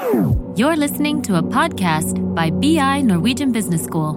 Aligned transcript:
You're 0.00 0.76
listening 0.76 1.20
to 1.22 1.36
a 1.36 1.42
podcast 1.42 2.16
by 2.34 2.48
BI 2.48 3.02
Norwegian 3.02 3.52
Business 3.52 3.84
School. 3.84 4.16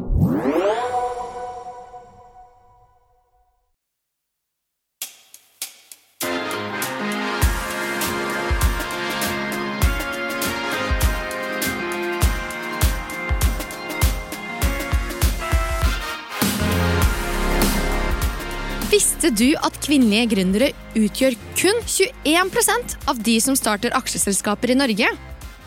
Visste 18.88 19.34
du 19.36 19.52
at 19.59 19.75
kvinnelige 19.84 20.31
gründere 20.31 20.71
utgjør 20.95 21.36
kun 21.59 21.84
21% 21.84 22.97
av 23.11 23.20
de 23.27 23.38
som 23.43 23.59
starter 23.59 23.91
aksjeselskaper 24.00 24.71
i 24.71 24.79
Norge? 24.79 25.11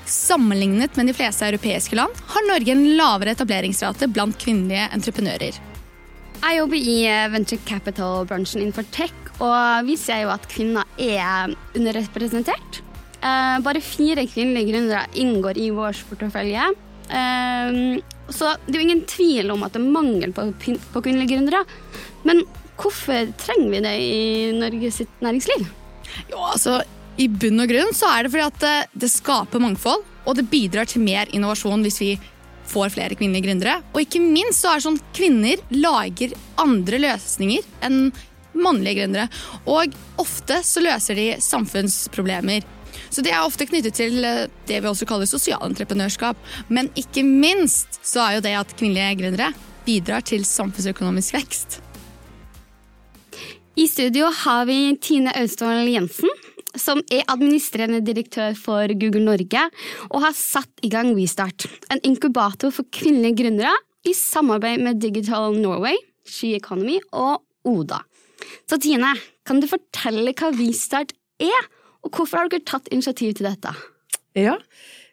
Sammenlignet 0.06 0.96
med 0.96 1.08
de 1.10 1.14
fleste 1.16 1.46
europeiske 1.48 1.96
land 1.98 2.14
har 2.30 2.44
Norge 2.46 2.70
en 2.72 2.84
lavere 2.98 3.32
etableringsrate 3.34 4.06
blant 4.14 4.38
kvinnelige 4.38 4.86
entreprenører. 4.94 5.58
Jeg 6.36 6.58
jobber 6.60 6.78
i 6.78 6.96
eh, 7.10 7.28
venture 7.32 7.62
capital-bransjen 7.66 8.62
innenfor 8.62 8.86
tech, 8.94 9.14
og 9.42 9.86
vi 9.88 9.96
ser 9.98 10.22
jo 10.22 10.30
at 10.30 10.46
kvinner 10.50 10.86
er 11.00 11.54
underrepresentert. 11.74 12.82
Eh, 13.18 13.56
bare 13.66 13.82
fire 13.82 14.28
kvinnelige 14.30 14.70
gründere 14.70 15.06
inngår 15.18 15.58
i 15.58 15.72
vår 15.74 15.98
portefølje. 16.10 16.68
Eh, 17.10 17.80
så 18.30 18.52
det 18.66 18.76
er 18.76 18.78
jo 18.78 18.86
ingen 18.86 19.06
tvil 19.10 19.50
om 19.54 19.66
at 19.66 19.74
det 19.74 19.82
er 19.82 19.96
mangel 19.96 20.36
på, 20.36 20.46
på 20.54 21.02
kvinnelige 21.02 21.34
gründere. 21.34 21.64
Men 22.28 22.44
hvorfor 22.78 23.32
trenger 23.42 23.72
vi 23.74 23.82
det 23.82 23.96
i 24.04 24.52
Norges 24.54 25.02
næringsliv? 25.24 25.66
Jo, 26.30 26.38
altså, 26.52 26.78
I 27.16 27.28
bunn 27.32 27.62
og 27.62 27.70
grunn 27.70 27.94
så 27.96 28.10
er 28.12 28.26
det 28.26 28.32
fordi 28.34 28.44
at 28.44 28.62
det, 28.62 28.76
det 29.04 29.08
skaper 29.08 29.62
mangfold, 29.62 30.02
og 30.26 30.36
det 30.36 30.48
bidrar 30.50 30.88
til 30.90 31.04
mer 31.04 31.30
innovasjon 31.32 31.84
hvis 31.86 32.00
vi 32.02 32.10
får 32.66 32.92
flere 32.92 33.16
kvinnelige 33.16 33.46
gründere. 33.46 33.78
Og 33.94 34.02
ikke 34.02 34.20
minst 34.20 34.60
så 34.62 34.72
er 34.72 34.80
det 34.80 34.86
sånn 34.88 35.02
kvinner 35.16 35.62
lager 35.72 36.34
andre 36.60 37.00
løsninger 37.06 37.66
enn 37.86 38.10
mannlige 38.56 39.00
gründere. 39.00 39.28
Og 39.70 39.94
ofte 40.20 40.60
så 40.66 40.82
løser 40.84 41.16
de 41.18 41.28
samfunnsproblemer. 41.44 42.66
Så 43.12 43.22
det 43.24 43.32
er 43.32 43.44
ofte 43.44 43.68
knyttet 43.68 43.96
til 43.96 44.24
eh, 44.24 44.46
det 44.68 44.80
vi 44.82 44.90
også 44.90 45.06
kaller 45.08 45.28
sosialentreprenørskap. 45.30 46.38
Men 46.68 46.90
ikke 46.98 47.24
minst 47.26 48.00
så 48.04 48.24
er 48.24 48.36
jo 48.36 48.44
det 48.44 48.56
at 48.58 48.76
kvinnelige 48.76 49.20
gründere 49.22 49.52
bidrar 49.86 50.24
til 50.26 50.44
samfunnsøkonomisk 50.48 51.36
vekst. 51.36 51.80
I 53.76 53.86
studio 53.92 54.30
har 54.32 54.64
vi 54.68 54.96
Tine 55.04 55.34
Austvoll 55.36 55.84
Jensen, 55.92 56.32
som 56.80 57.02
er 57.12 57.26
administrerende 57.32 58.02
direktør 58.04 58.56
for 58.58 58.92
Google 59.00 59.24
Norge, 59.26 59.62
og 60.10 60.22
har 60.24 60.36
satt 60.36 60.84
i 60.86 60.90
gang 60.92 61.12
WeStart, 61.16 61.68
en 61.92 62.02
inkubator 62.06 62.74
for 62.74 62.88
kvinnelige 62.94 63.42
gründere 63.42 63.74
i 64.06 64.14
samarbeid 64.16 64.82
med 64.84 65.00
Digital 65.02 65.56
Norway, 65.58 65.96
She 66.26 66.54
Economy 66.58 66.98
og 67.12 67.42
Oda. 67.66 68.02
Så 68.68 68.78
Tine, 68.82 69.14
kan 69.46 69.62
du 69.62 69.68
fortelle 69.70 70.34
hva 70.36 70.52
WeStart 70.54 71.14
er, 71.42 71.70
og 72.06 72.12
hvorfor 72.14 72.42
har 72.42 72.52
dere 72.52 72.66
tatt 72.66 72.90
initiativ 72.94 73.34
til 73.38 73.48
dette? 73.48 73.72
Ja, 74.36 74.54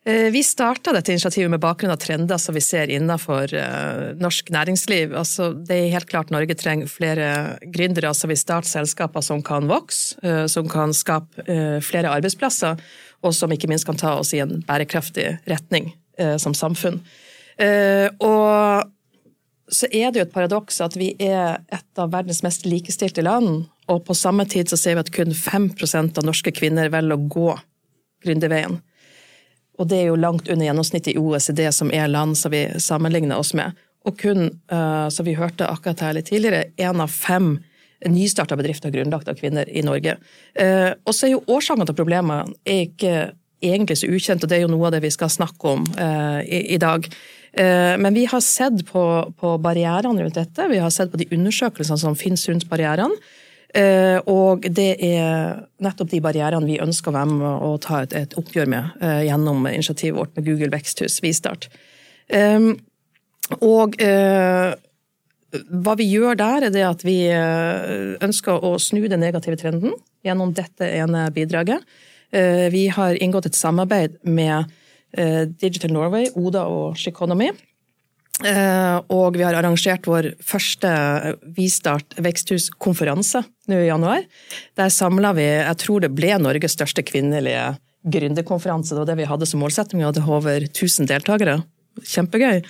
vi 0.03 0.41
starta 0.43 0.91
dette 0.91 1.13
initiativet 1.13 1.51
med 1.53 1.61
bakgrunn 1.63 1.93
av 1.93 1.99
trender 2.01 2.39
som 2.41 2.55
vi 2.55 2.61
ser 2.61 2.91
innenfor 2.91 3.53
eh, 3.55 4.09
norsk 4.19 4.49
næringsliv. 4.51 5.13
Altså, 5.15 5.53
det 5.55 5.77
er 5.77 5.93
helt 5.93 6.09
klart 6.11 6.33
Norge 6.33 6.57
trenger 6.59 6.91
flere 6.91 7.27
gründere 7.71 8.11
som 8.11 8.33
vil 8.33 8.39
starte 8.39 8.67
selskaper 8.67 9.23
som 9.23 9.39
kan 9.45 9.69
vokse, 9.71 10.17
eh, 10.19 10.43
som 10.51 10.67
kan 10.67 10.91
skape 10.91 11.47
flere 11.87 12.11
arbeidsplasser, 12.11 12.81
og 13.23 13.35
som 13.35 13.55
ikke 13.55 13.69
minst 13.71 13.87
kan 13.87 13.99
ta 13.99 14.17
oss 14.19 14.33
i 14.35 14.41
en 14.43 14.59
bærekraftig 14.67 15.37
retning 15.47 15.93
som 16.37 16.53
samfunn. 16.53 16.99
Og 18.21 18.83
så 19.73 19.87
er 19.89 20.11
det 20.11 20.19
jo 20.19 20.25
et 20.27 20.33
paradoks 20.33 20.81
at 20.83 20.95
vi 20.99 21.13
er 21.23 21.61
et 21.73 22.01
av 22.01 22.11
verdens 22.13 22.43
mest 22.45 22.67
likestilte 22.67 23.23
land, 23.25 23.65
og 23.89 24.03
på 24.07 24.15
samme 24.17 24.45
tid 24.49 24.69
så 24.71 24.79
ser 24.79 24.97
vi 24.97 25.05
at 25.05 25.13
kun 25.15 25.33
5% 25.35 26.19
av 26.19 26.27
norske 26.27 26.53
kvinner 26.55 26.91
velger 26.93 27.17
å 27.17 27.29
gå 27.31 27.53
gründerveien. 28.25 28.81
Og 29.81 29.89
det 29.89 29.99
er 29.99 30.09
jo 30.11 30.19
langt 30.19 30.49
under 30.49 30.67
gjennomsnittet 30.67 31.15
i 31.15 31.19
OECD, 31.19 31.65
som 31.73 31.91
er 31.93 32.11
land 32.11 32.37
som 32.37 32.53
vi 32.53 32.65
sammenligner 32.81 33.39
oss 33.41 33.53
med. 33.57 33.77
Og 34.05 34.17
kun, 34.19 34.49
uh, 34.71 35.07
som 35.13 35.25
vi 35.25 35.37
hørte 35.37 35.69
akkurat 35.69 36.03
her 36.03 36.17
litt 36.17 36.29
tidligere, 36.29 36.67
én 36.77 37.01
av 37.01 37.11
fem 37.13 37.55
nystarta 38.03 38.57
bedrifter 38.59 38.91
grunnlagt 38.91 39.29
av 39.31 39.37
kvinner 39.39 39.69
i 39.71 39.81
Norge. 39.85 40.17
Uh, 40.59 40.91
og 41.07 41.15
så 41.15 41.27
er 41.27 41.35
jo 41.37 41.45
årsakene 41.47 41.87
til 41.89 41.97
problemene 41.97 42.43
ikke 42.69 43.31
egentlig 43.63 44.01
så 44.01 44.11
ukjent, 44.11 44.43
og 44.43 44.51
det 44.51 44.59
er 44.59 44.65
jo 44.65 44.73
noe 44.73 44.89
av 44.89 44.97
det 44.97 45.05
vi 45.05 45.13
skal 45.13 45.31
snakke 45.31 45.69
om 45.71 45.85
i, 45.95 46.57
i, 46.75 46.77
dag. 46.83 47.05
Men 47.55 48.11
vi 48.11 48.25
har 48.27 48.41
sett 48.43 48.81
på, 48.89 49.03
på 49.39 49.51
barrierene 49.63 50.19
rundt 50.19 50.35
dette, 50.35 50.65
vi 50.67 50.81
har 50.83 50.91
sett 50.91 51.13
på 51.13 51.21
de 51.21 51.29
undersøkelsene 51.31 52.01
som 52.01 52.17
finnes 52.19 52.43
rundt 52.49 52.67
barrierene. 52.67 53.15
Eh, 53.73 54.19
og 54.29 54.67
det 54.69 54.91
er 55.01 55.63
nettopp 55.81 56.11
de 56.11 56.21
barrierene 56.21 56.67
vi 56.69 56.77
ønsker 56.83 57.09
å 57.09 57.15
være 57.15 57.29
med 57.31 57.63
og 57.65 57.79
ta 57.81 58.03
et, 58.05 58.35
oppgjør 58.37 58.69
med 58.69 59.01
eh, 59.01 59.23
gjennom 59.25 59.65
initiativet 59.65 60.19
vårt 60.19 60.35
med 60.37 60.45
Google 60.45 60.69
Veksthus 60.75 61.17
Vistart. 61.25 61.71
Ehm, 62.29 62.75
og 63.65 63.97
eh, 64.01 64.75
hva 65.53 65.97
vi 65.97 66.05
gjør 66.09 66.37
der, 66.37 66.67
er 66.69 66.85
at 66.87 67.03
vi 67.05 67.17
ønsker 67.29 68.63
å 68.65 68.71
snu 68.81 69.03
den 69.05 69.21
negative 69.21 69.57
trenden 69.61 69.93
gjennom 70.25 70.53
dette 70.57 70.87
ene 70.87 71.27
bidraget. 71.33 71.83
Vi 72.73 72.87
har 72.89 73.19
inngått 73.21 73.51
et 73.51 73.59
samarbeid 73.59 74.15
med 74.25 74.71
Digital 75.61 75.93
Norway, 75.93 76.31
Oda 76.33 76.63
og 76.65 76.97
Sheconomy 76.97 77.51
Eh, 77.51 77.72
og 78.41 79.37
vi 79.37 79.43
har 79.45 79.53
arrangert 79.53 80.07
vår 80.09 80.31
første 80.41 80.89
Vistart 81.53 82.15
veksthuskonferanse 82.17 83.43
nå 83.69 83.77
i 83.77 83.87
januar. 83.87 84.25
Der 84.75 84.89
samla 84.89 85.35
vi, 85.37 85.45
jeg 85.45 85.79
tror 85.83 86.01
det 86.03 86.09
ble 86.17 86.33
Norges 86.41 86.73
største 86.73 87.05
kvinnelige 87.05 87.75
gründerkonferanse. 88.03 88.95
Det 88.95 89.03
var 89.03 89.11
det 89.11 89.19
vi 89.21 89.29
hadde 89.29 89.47
som 89.47 89.61
målsetting. 89.63 90.01
Vi 90.01 90.07
hadde 90.07 90.25
over 90.25 90.65
1000 90.65 91.07
deltakere. 91.11 91.61
Kjempegøy. 92.01 92.63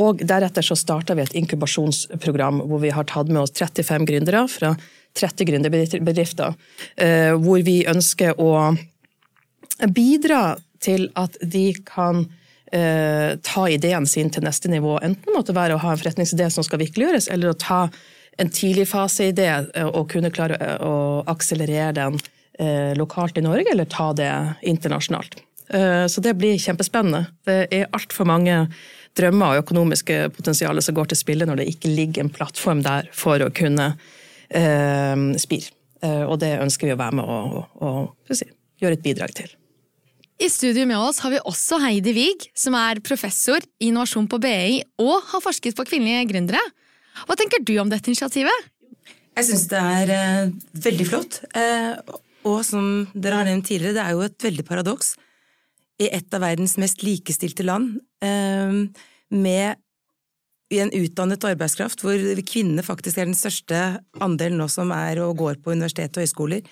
Og 0.00 0.22
deretter 0.24 0.64
så 0.64 0.76
starta 0.78 1.14
vi 1.14 1.24
et 1.26 1.36
inkubasjonsprogram 1.36 2.62
hvor 2.68 2.80
vi 2.82 2.92
har 2.96 3.06
tatt 3.08 3.28
med 3.28 3.44
oss 3.44 3.52
35 3.58 4.08
gründere 4.08 4.46
fra 4.48 4.72
30 5.20 5.48
gründerbedrifter. 5.50 6.54
Eh, 6.96 7.32
hvor 7.36 7.60
vi 7.66 7.82
ønsker 7.88 8.40
å 8.40 8.72
bidra 9.92 10.56
til 10.82 11.10
at 11.18 11.36
de 11.42 11.68
kan 11.86 12.24
eh, 12.72 13.36
ta 13.42 13.68
ideen 13.68 14.06
sin 14.06 14.30
til 14.32 14.44
neste 14.46 14.70
nivå. 14.72 14.96
Enten 15.04 15.36
måtte 15.36 15.54
være 15.56 15.76
å 15.76 15.82
ha 15.82 15.92
en 15.92 16.00
forretningsidé 16.00 16.48
som 16.50 16.64
skal 16.66 16.80
virkeliggjøres, 16.82 17.28
eller 17.32 17.52
å 17.52 17.58
ta 17.58 17.84
en 18.40 18.50
tidligfaseidé 18.52 19.48
eh, 19.50 19.88
og 19.88 20.10
kunne 20.12 20.32
klare 20.34 20.58
eh, 20.60 20.78
å 20.80 21.22
akselerere 21.30 21.92
den 22.00 22.18
eh, 22.58 22.92
lokalt 22.98 23.38
i 23.38 23.44
Norge, 23.44 23.68
eller 23.72 23.90
ta 23.92 24.10
det 24.16 24.32
internasjonalt. 24.62 25.38
Eh, 25.68 26.06
så 26.08 26.24
det 26.24 26.34
blir 26.40 26.60
kjempespennende. 26.60 27.26
Det 27.46 27.60
er 27.70 27.92
altfor 27.92 28.28
mange 28.28 28.64
drømmer 29.18 29.58
og 29.58 29.66
økonomiske 29.66 30.18
potensialer 30.38 30.84
som 30.84 30.96
går 30.96 31.12
til 31.12 31.20
spille 31.20 31.48
når 31.48 31.60
det 31.60 31.70
ikke 31.74 31.92
ligger 31.92 32.24
en 32.24 32.32
plattform 32.32 32.80
der 32.84 33.10
for 33.12 33.44
å 33.44 33.52
kunne 33.52 33.92
eh, 34.48 35.28
spire. 35.40 35.76
Og 36.02 36.34
det 36.42 36.56
ønsker 36.58 36.88
vi 36.88 36.94
å 36.96 36.98
være 36.98 37.14
med 37.14 37.28
og 37.86 38.32
si, 38.34 38.48
gjøre 38.82 38.96
et 38.98 39.04
bidrag 39.04 39.36
til. 39.38 39.52
I 40.40 40.48
studio 40.50 40.86
med 40.88 40.98
oss 40.98 41.20
har 41.22 41.32
vi 41.34 41.40
også 41.44 41.78
Heidi 41.82 42.14
Wiig, 42.16 42.48
som 42.58 42.74
er 42.78 43.02
professor 43.04 43.62
i 43.78 43.90
innovasjon 43.90 44.28
på 44.30 44.40
BI 44.42 44.80
og 45.02 45.18
har 45.28 45.44
forsket 45.44 45.76
på 45.78 45.86
kvinnelige 45.86 46.30
gründere. 46.32 46.62
Hva 47.28 47.36
tenker 47.38 47.62
du 47.62 47.74
om 47.82 47.90
dette 47.92 48.10
initiativet? 48.10 48.70
Jeg 49.36 49.48
syns 49.48 49.68
det 49.70 49.80
er 49.80 50.12
eh, 50.12 50.50
veldig 50.86 51.06
flott. 51.08 51.38
Eh, 51.56 51.92
og 52.48 52.58
som 52.66 53.06
dere 53.14 53.38
har 53.38 53.48
nevnt 53.48 53.68
tidligere, 53.68 53.96
det 53.96 54.04
er 54.04 54.16
jo 54.16 54.24
et 54.26 54.48
veldig 54.48 54.66
paradoks. 54.68 55.14
I 56.02 56.10
et 56.10 56.34
av 56.34 56.42
verdens 56.42 56.74
mest 56.80 57.04
likestilte 57.06 57.64
land, 57.64 58.00
eh, 58.24 58.80
med 59.32 59.82
en 60.72 60.92
utdannet 60.96 61.44
arbeidskraft, 61.44 62.00
hvor 62.00 62.42
kvinnene 62.48 62.84
faktisk 62.84 63.20
er 63.20 63.28
den 63.28 63.36
største 63.36 63.82
andelen 64.24 64.60
nå 64.60 64.68
som 64.72 64.92
er 64.96 65.20
og 65.24 65.36
går 65.40 65.60
på 65.62 65.74
universitet 65.76 66.16
og 66.16 66.24
høyskoler, 66.24 66.64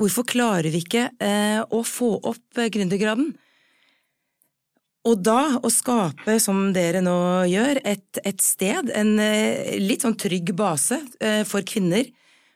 Hvorfor 0.00 0.26
klarer 0.26 0.72
vi 0.74 0.82
ikke 0.82 1.06
eh, 1.22 1.60
å 1.62 1.82
få 1.86 2.16
opp 2.18 2.58
eh, 2.58 2.70
gründergraden? 2.72 3.30
Og 5.04 5.20
da 5.20 5.60
å 5.60 5.70
skape, 5.70 6.38
som 6.40 6.72
dere 6.74 7.02
nå 7.04 7.14
gjør, 7.50 7.78
et, 7.86 8.20
et 8.24 8.40
sted, 8.42 8.88
en 8.96 9.12
eh, 9.22 9.76
litt 9.78 10.02
sånn 10.02 10.16
trygg 10.18 10.54
base 10.56 10.98
for 11.46 11.66
kvinner, 11.68 12.08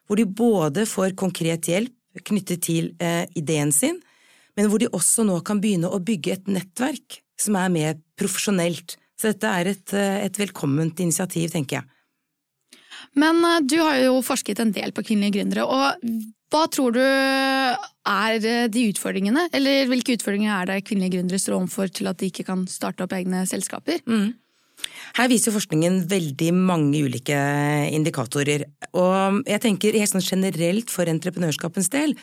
hvor 0.08 0.18
de 0.18 0.24
både 0.24 0.86
får 0.88 1.12
konkret 1.20 1.68
hjelp 1.68 1.94
knyttet 2.24 2.64
til 2.64 2.88
ideen 3.36 3.68
sin, 3.70 3.98
men 4.56 4.70
hvor 4.72 4.80
de 4.80 4.88
også 4.96 5.26
nå 5.28 5.36
kan 5.46 5.60
begynne 5.62 5.90
å 5.92 6.00
bygge 6.02 6.32
et 6.32 6.48
nettverk 6.50 7.20
som 7.38 7.58
er 7.60 7.68
mer 7.70 8.00
profesjonelt. 8.18 8.96
Så 9.20 9.28
dette 9.28 9.52
er 9.60 9.70
et, 9.74 9.92
et 9.92 10.40
velkomment 10.40 11.04
initiativ, 11.04 11.52
tenker 11.52 11.78
jeg. 11.78 11.92
Men 13.20 13.44
du 13.68 13.76
har 13.84 14.00
jo 14.00 14.16
forsket 14.24 14.64
en 14.64 14.72
del 14.74 14.96
på 14.96 15.04
kvinnelige 15.10 15.36
gründere, 15.36 15.68
og 15.68 16.10
Hva 16.48 16.64
tror 16.72 16.94
du 16.96 17.02
er 17.02 18.68
de 18.72 18.84
utfordringene, 18.88 19.48
eller 19.52 19.88
hvilke 19.90 20.14
utfordringer 20.16 20.54
er 20.54 20.70
det 20.70 20.84
kvinnelige 20.88 21.18
gründere 21.18 21.40
står 21.42 21.58
overfor 21.58 21.90
til 21.92 22.08
at 22.08 22.20
de 22.20 22.30
ikke 22.30 22.46
kan 22.48 22.62
starte 22.70 23.04
opp 23.04 23.12
egne 23.12 23.42
selskaper? 23.50 24.00
Mm. 24.08 24.32
Her 25.18 25.28
viser 25.30 25.54
forskningen 25.54 26.02
veldig 26.10 26.52
mange 26.54 27.02
ulike 27.04 27.36
indikatorer. 27.94 28.64
Og 28.96 29.42
jeg 29.48 29.62
tenker 29.64 29.98
helt 29.98 30.12
sånn 30.12 30.24
generelt 30.24 30.92
for 30.92 31.10
entreprenørskapens 31.10 31.90
del, 31.92 32.14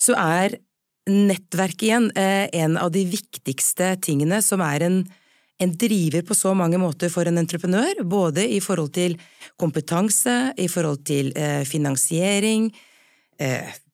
så 0.00 0.16
er 0.18 0.58
nettverk 1.10 1.82
igjen 1.84 2.10
eh, 2.18 2.46
en 2.62 2.76
av 2.80 2.92
de 2.94 3.04
viktigste 3.08 3.94
tingene 4.04 4.40
som 4.44 4.62
er 4.64 4.84
en, 4.86 5.00
en 5.60 5.72
driver 5.80 6.24
på 6.26 6.36
så 6.38 6.52
mange 6.56 6.78
måter 6.80 7.12
for 7.12 7.28
en 7.28 7.40
entreprenør, 7.40 8.04
både 8.06 8.46
i 8.46 8.60
forhold 8.62 8.94
til 8.96 9.16
kompetanse, 9.60 10.54
i 10.60 10.68
forhold 10.70 11.02
til 11.08 11.32
eh, 11.36 11.64
finansiering, 11.68 12.70
eh, 12.70 12.86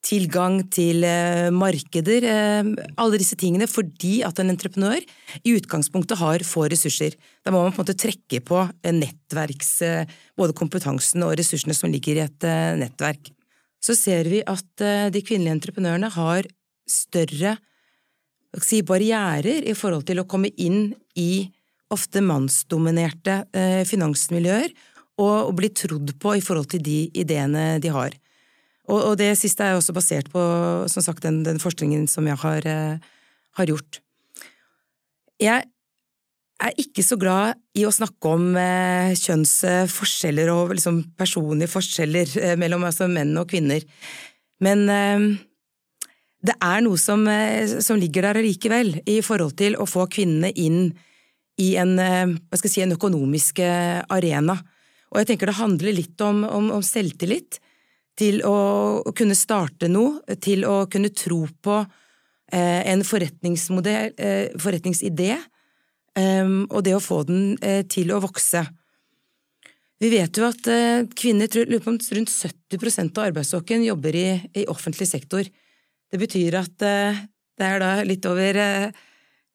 tilgang 0.06 0.60
til 0.72 1.04
eh, 1.06 1.48
markeder, 1.54 2.26
eh, 2.30 2.68
alle 3.00 3.20
disse 3.20 3.36
tingene, 3.38 3.68
fordi 3.70 4.20
at 4.26 4.38
en 4.40 4.52
entreprenør 4.52 5.02
i 5.42 5.54
utgangspunktet 5.56 6.20
har 6.20 6.44
få 6.46 6.66
ressurser. 6.70 7.16
Da 7.44 7.52
må 7.52 7.62
man 7.62 7.74
på 7.74 7.80
en 7.80 7.86
måte 7.86 7.98
trekke 7.98 8.42
på 8.46 8.62
eh, 8.66 8.94
nettverks, 8.94 9.72
både 10.38 10.56
kompetansen 10.56 11.24
og 11.26 11.34
ressursene 11.38 11.74
som 11.76 11.92
ligger 11.92 12.20
i 12.20 12.24
et 12.26 12.46
nettverk. 12.80 13.32
Så 13.82 13.96
ser 13.98 14.28
vi 14.30 14.40
at 14.46 14.82
de 15.12 15.22
kvinnelige 15.22 15.54
entreprenørene 15.54 16.08
har 16.10 16.46
større 16.90 17.54
si, 18.64 18.80
barrierer 18.86 19.66
i 19.68 19.74
forhold 19.76 20.06
til 20.08 20.22
å 20.22 20.26
komme 20.28 20.50
inn 20.56 20.90
i 21.18 21.46
ofte 21.92 22.22
mannsdominerte 22.24 23.44
finansmiljøer 23.86 24.72
og 25.22 25.52
bli 25.56 25.70
trodd 25.76 26.16
på 26.20 26.34
i 26.38 26.44
forhold 26.44 26.72
til 26.72 26.82
de 26.84 26.98
ideene 27.20 27.76
de 27.82 27.92
har. 27.94 28.16
Og, 28.86 28.98
og, 29.00 29.14
det 29.18 29.32
siste 29.38 29.66
er 29.66 29.76
også 29.76 29.94
basert 29.96 30.28
på 30.32 30.42
som 30.90 31.04
sagt, 31.04 31.24
den, 31.26 31.42
den 31.46 31.58
forskningen 31.62 32.06
som 32.10 32.26
jeg 32.30 32.38
har, 32.42 32.66
eh, 32.70 32.98
har, 33.58 33.70
gjort. 33.70 34.00
Jeg 35.42 35.66
er 36.62 36.78
ikke 36.80 37.04
så 37.04 37.18
glad 37.20 37.58
i 37.76 37.84
å 37.84 37.92
snakke 37.92 38.30
om 38.30 38.54
eh, 38.60 39.16
kjønnsforskjeller 39.18 40.52
og 40.54 40.76
liksom, 40.78 41.02
personlige 41.18 41.72
forskjeller 41.74 42.38
eh, 42.42 42.54
mellom 42.60 42.86
altså, 42.86 43.10
menn 43.10 43.34
og 43.40 43.50
kvinner, 43.50 43.84
men 44.64 44.86
eh, 44.88 45.26
det 46.46 46.54
er 46.62 46.80
noe 46.86 47.00
som, 47.00 47.26
eh, 47.28 47.66
som, 47.82 47.98
ligger 48.00 48.28
der 48.28 48.40
allikevel, 48.40 49.00
i 49.04 49.18
forhold 49.24 49.56
til 49.58 49.76
å 49.76 49.88
få 49.88 50.06
kvinnene 50.12 50.52
inn 50.54 50.94
i 51.60 51.74
en, 51.80 51.98
eh, 51.98 52.32
si, 52.62 52.80
en 52.84 52.94
økonomisk 52.96 53.60
arena. 53.60 54.60
Og 55.10 55.20
jeg 55.20 55.32
tenker 55.32 55.50
det 55.50 55.60
handler 55.60 55.96
litt 55.96 56.20
om, 56.20 56.44
om, 56.44 56.70
om 56.78 56.84
selvtillit 56.84 57.60
til 58.16 58.40
å, 58.48 58.56
kunne 59.16 59.36
starte 59.36 59.90
noe, 59.92 60.22
til 60.42 60.64
å 60.68 60.84
kunne 60.90 61.12
tro 61.14 61.44
på 61.62 61.76
eh, 61.82 62.82
en 62.92 63.04
forretningsmodell, 63.04 64.16
eh, 64.16 64.56
forretningsidé, 64.62 65.36
eh, 66.16 66.50
og 66.70 66.80
det 66.86 66.96
å 66.96 67.02
få 67.02 67.22
den 67.28 67.54
eh, 67.60 67.84
til 67.88 68.14
å 68.14 68.22
vokse. 68.24 68.64
Vi 70.00 70.10
vet 70.12 70.36
jo 70.36 70.44
at 70.44 70.66
kvinner 71.16 71.48
rundt 71.48 72.04
70% 72.04 73.16
av 73.16 73.30
arbeidsstokken 73.30 73.86
jobber 73.86 74.18
i, 74.18 74.26
i, 74.52 74.66
offentlig 74.68 75.06
sektor. 75.08 75.46
Det 76.12 76.20
betyr 76.20 76.58
at 76.60 76.74
det 76.76 77.64
er 77.64 77.80
da 77.80 77.94
litt 78.04 78.28
over 78.28 78.58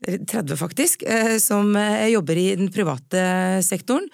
30, 0.02 0.56
faktisk, 0.58 1.06
som 1.46 1.70
jobber 2.10 2.42
i 2.42 2.48
den 2.58 2.74
private 2.74 3.22
sektoren. 3.62 4.10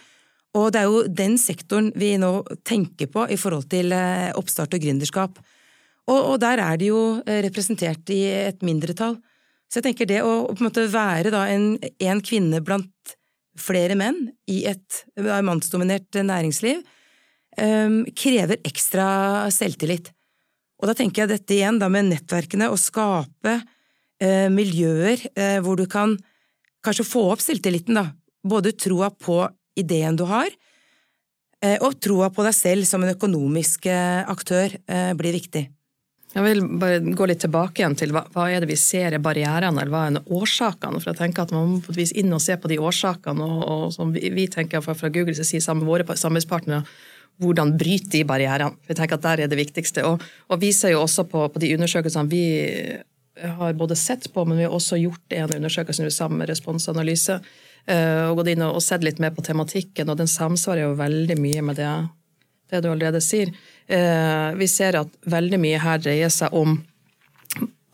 Og 0.57 0.71
det 0.74 0.81
er 0.81 0.89
jo 0.89 1.04
den 1.06 1.38
sektoren 1.42 1.92
vi 2.00 2.15
nå 2.19 2.31
tenker 2.65 3.09
på 3.13 3.27
i 3.30 3.38
forhold 3.39 3.68
til 3.71 3.94
eh, 3.94 4.31
oppstart 4.38 4.74
og 4.74 4.83
gründerskap. 4.83 5.39
Og, 6.07 6.19
og 6.19 6.38
der 6.42 6.62
er 6.63 6.80
de 6.80 6.89
jo 6.89 7.01
eh, 7.27 7.42
representert 7.45 8.09
i 8.15 8.24
et 8.48 8.65
mindretall. 8.65 9.19
Så 9.68 9.80
jeg 9.80 9.89
tenker 9.89 10.09
det 10.09 10.21
å 10.24 10.48
på 10.50 10.62
en 10.62 10.69
måte 10.69 10.88
være 10.89 11.33
da 11.33 11.44
en, 11.51 11.74
en 11.77 12.24
kvinne 12.24 12.63
blant 12.65 13.18
flere 13.57 13.98
menn 13.98 14.30
i 14.50 14.62
et 14.69 15.01
mannsdominert 15.18 16.13
næringsliv 16.21 16.83
um, 17.57 18.04
krever 18.15 18.62
ekstra 18.68 19.07
selvtillit. 19.54 20.12
Og 20.77 20.89
da 20.89 20.95
tenker 20.98 21.24
jeg 21.24 21.33
dette 21.33 21.56
igjen 21.56 21.80
da 21.81 21.89
med 21.92 22.12
nettverkene, 22.12 22.69
å 22.69 22.77
skape 22.80 23.56
uh, 23.57 24.48
miljøer 24.54 25.24
uh, 25.33 25.57
hvor 25.65 25.80
du 25.80 25.88
kan 25.89 26.15
kanskje 26.86 27.07
få 27.07 27.25
opp 27.33 27.44
selvtilliten, 27.44 27.98
da. 27.98 28.12
Både 28.48 28.75
troa 28.77 29.09
på 29.12 29.42
ideen 29.80 30.18
du 30.18 30.26
har, 30.30 30.50
eh, 31.64 31.78
og 31.82 32.00
troa 32.04 32.30
på 32.34 32.46
deg 32.46 32.56
selv 32.56 32.88
som 32.90 33.04
en 33.04 33.16
økonomisk 33.16 33.90
eh, 33.92 34.22
aktør 34.28 34.74
eh, 34.88 35.12
blir 35.18 35.38
viktig. 35.38 35.68
Jeg 36.36 36.44
vil 36.44 36.60
bare 36.78 37.00
gå 37.18 37.26
litt 37.30 37.40
tilbake 37.42 37.82
igjen 37.82 37.96
til 37.98 38.12
hva, 38.14 38.26
hva 38.34 38.50
er 38.52 38.62
det 38.62 38.70
vi 38.70 38.78
ser 38.78 39.16
er 39.16 39.24
barrierene, 39.24 39.80
eller 39.82 39.94
hva 39.94 40.02
er 40.10 40.34
årsakene? 40.38 41.00
For 41.02 41.14
jeg 41.14 41.22
tenker 41.22 41.48
at 41.48 41.54
Man 41.56 41.70
må 41.72 41.80
på 41.82 41.94
et 41.96 42.02
vis 42.04 42.12
inn 42.20 42.36
og 42.36 42.44
se 42.44 42.58
på 42.60 42.70
de 42.70 42.78
årsakene, 42.84 43.46
og, 43.46 43.62
og 43.64 43.86
som 43.96 44.12
vi, 44.14 44.28
vi 44.36 44.46
tenker 44.52 44.84
fra, 44.86 44.94
fra 44.98 45.10
så 45.10 45.48
sier 45.48 45.64
sammen 45.64 45.88
våre 45.88 46.06
samarbeidspartnere, 46.06 46.84
hvordan 47.42 47.76
bryte 47.78 48.12
de 48.12 48.26
barrierene. 48.28 48.76
Vi 48.90 48.98
tenker 48.98 49.18
at 49.18 49.24
Der 49.24 49.46
er 49.46 49.48
det 49.48 49.58
viktigste. 49.58 50.04
Og, 50.06 50.22
og 50.50 50.62
vi 50.62 50.74
ser 50.74 50.94
jo 50.94 51.02
også 51.06 51.26
på, 51.32 51.48
på 51.48 51.60
de 51.64 51.74
undersøkelsene 51.78 52.30
vi 52.30 52.44
har 53.42 53.74
både 53.74 53.96
sett 53.96 54.34
på, 54.34 54.46
men 54.46 54.58
vi 54.58 54.66
har 54.66 54.74
også 54.74 54.98
gjort 54.98 55.34
en 55.34 55.56
undersøkelse 55.56 56.10
sammen 56.12 56.42
med 56.42 56.50
responsanalyse 56.50 57.40
og 57.88 58.42
gått 58.42 58.50
inn 58.51 58.66
og 58.66 58.81
sett 58.84 59.06
litt 59.06 59.19
mer 59.24 59.31
på 59.31 59.44
tematikken, 59.45 60.10
og 60.12 60.18
den 60.19 60.28
samsvarer 60.28 60.84
jo 60.84 60.98
veldig 61.00 61.38
mye 61.39 61.62
med 61.63 61.78
det, 61.80 61.92
det 62.72 62.81
du 62.84 62.89
allerede 62.92 63.22
sier. 63.24 63.54
Eh, 63.88 64.56
vi 64.60 64.68
ser 64.68 65.00
at 65.00 65.12
veldig 65.31 65.60
mye 65.63 65.80
her 65.80 66.01
dreier 66.04 66.31
seg 66.34 66.56
om 66.56 66.75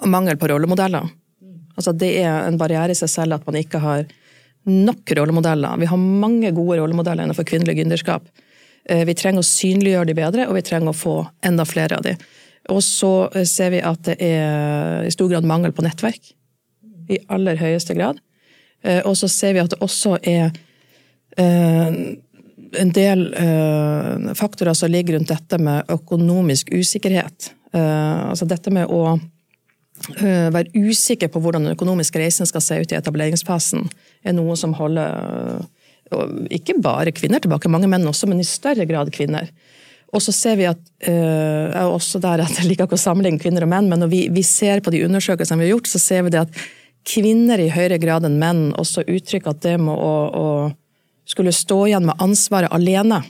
mangel 0.09 0.39
på 0.41 0.49
rollemodeller. 0.49 1.09
Altså 1.77 1.93
Det 1.93 2.09
er 2.21 2.47
en 2.47 2.57
barriere 2.57 2.93
i 2.93 2.97
seg 2.97 3.09
selv 3.09 3.37
at 3.37 3.45
man 3.45 3.57
ikke 3.57 3.81
har 3.81 4.05
nok 4.69 5.11
rollemodeller. 5.17 5.77
Vi 5.77 5.89
har 5.89 5.97
mange 5.97 6.51
gode 6.55 6.79
rollemodeller 6.79 7.25
innenfor 7.25 7.45
kvinnelig 7.47 7.77
gründerskap. 7.77 8.25
Eh, 8.89 9.05
vi 9.05 9.15
trenger 9.17 9.43
å 9.43 9.47
synliggjøre 9.47 10.09
de 10.09 10.17
bedre, 10.17 10.47
og 10.47 10.57
vi 10.57 10.65
trenger 10.65 10.91
å 10.91 10.97
få 10.97 11.17
enda 11.45 11.65
flere 11.67 11.99
av 11.99 12.07
de. 12.07 12.15
Og 12.71 12.79
så 12.83 13.29
ser 13.45 13.73
vi 13.73 13.81
at 13.83 14.05
det 14.07 14.17
er 14.23 15.03
i 15.03 15.11
stor 15.11 15.29
grad 15.29 15.45
mangel 15.47 15.73
på 15.75 15.83
nettverk. 15.83 16.31
I 17.11 17.19
aller 17.33 17.59
høyeste 17.59 17.95
grad. 17.97 18.21
Eh, 18.83 19.01
og 19.07 19.17
så 19.17 19.29
ser 19.31 19.55
vi 19.55 19.63
at 19.63 19.73
det 19.73 19.81
også 19.83 20.17
er 20.19 20.49
eh, 21.39 21.99
en 22.83 22.95
del 22.95 23.27
eh, 23.39 24.31
faktorer 24.37 24.75
som 24.77 24.91
ligger 24.91 25.17
rundt 25.17 25.31
dette 25.31 25.59
med 25.61 25.93
økonomisk 25.93 26.73
usikkerhet. 26.73 27.53
Altså 27.73 28.45
dette 28.45 28.69
med 28.69 28.91
å 28.93 29.15
være 30.13 30.69
usikker 30.77 31.31
på 31.33 31.39
hvordan 31.41 31.63
den 31.65 31.73
økonomiske 31.73 32.19
reisen 32.21 32.45
skal 32.45 32.61
se 32.61 32.75
ut 32.83 32.91
i 32.93 32.97
etableringsfasen, 32.99 33.87
er 34.21 34.35
noe 34.37 34.53
som 34.59 34.75
holder 34.77 35.63
ikke 36.53 36.75
bare 36.85 37.15
kvinner 37.17 37.41
tilbake, 37.41 37.71
mange 37.73 37.89
menn 37.89 38.05
også, 38.05 38.29
men 38.29 38.43
i 38.43 38.45
større 38.45 38.85
grad 38.85 39.09
kvinner. 39.15 39.49
Og 40.13 40.21
så 40.21 40.35
ser 40.37 40.59
vi 40.59 40.69
at 40.69 40.77
Jeg 41.01 41.73
er 41.73 41.89
også 41.89 42.21
der 42.21 42.45
at 42.45 42.59
jeg 42.59 42.69
liker 42.69 42.85
ikke 42.85 42.99
å 42.99 43.05
sammenligne 43.07 43.41
kvinner 43.41 43.65
og 43.65 43.73
menn, 43.73 43.89
men 43.89 44.05
når 44.05 44.13
vi, 44.13 44.21
vi 44.29 44.45
ser 44.45 44.85
på 44.85 44.93
de 44.93 45.01
undersøkelsene 45.07 45.63
vi 45.63 45.71
har 45.71 45.73
gjort, 45.73 45.89
så 45.89 46.03
ser 46.03 46.27
vi 46.27 46.35
det 46.35 46.45
at 46.45 46.61
kvinner 47.07 47.59
i 47.59 47.71
høyere 47.73 47.99
grad 48.01 48.25
enn 48.27 48.39
menn 48.39 48.63
også 48.79 49.05
uttrykker 49.07 49.53
at 49.53 49.61
det 49.65 49.75
med 49.81 49.93
å, 49.95 50.13
å 50.29 50.47
skulle 51.29 51.53
stå 51.55 51.79
igjen 51.87 52.07
med 52.07 52.23
ansvaret 52.23 52.71
alene, 52.73 53.21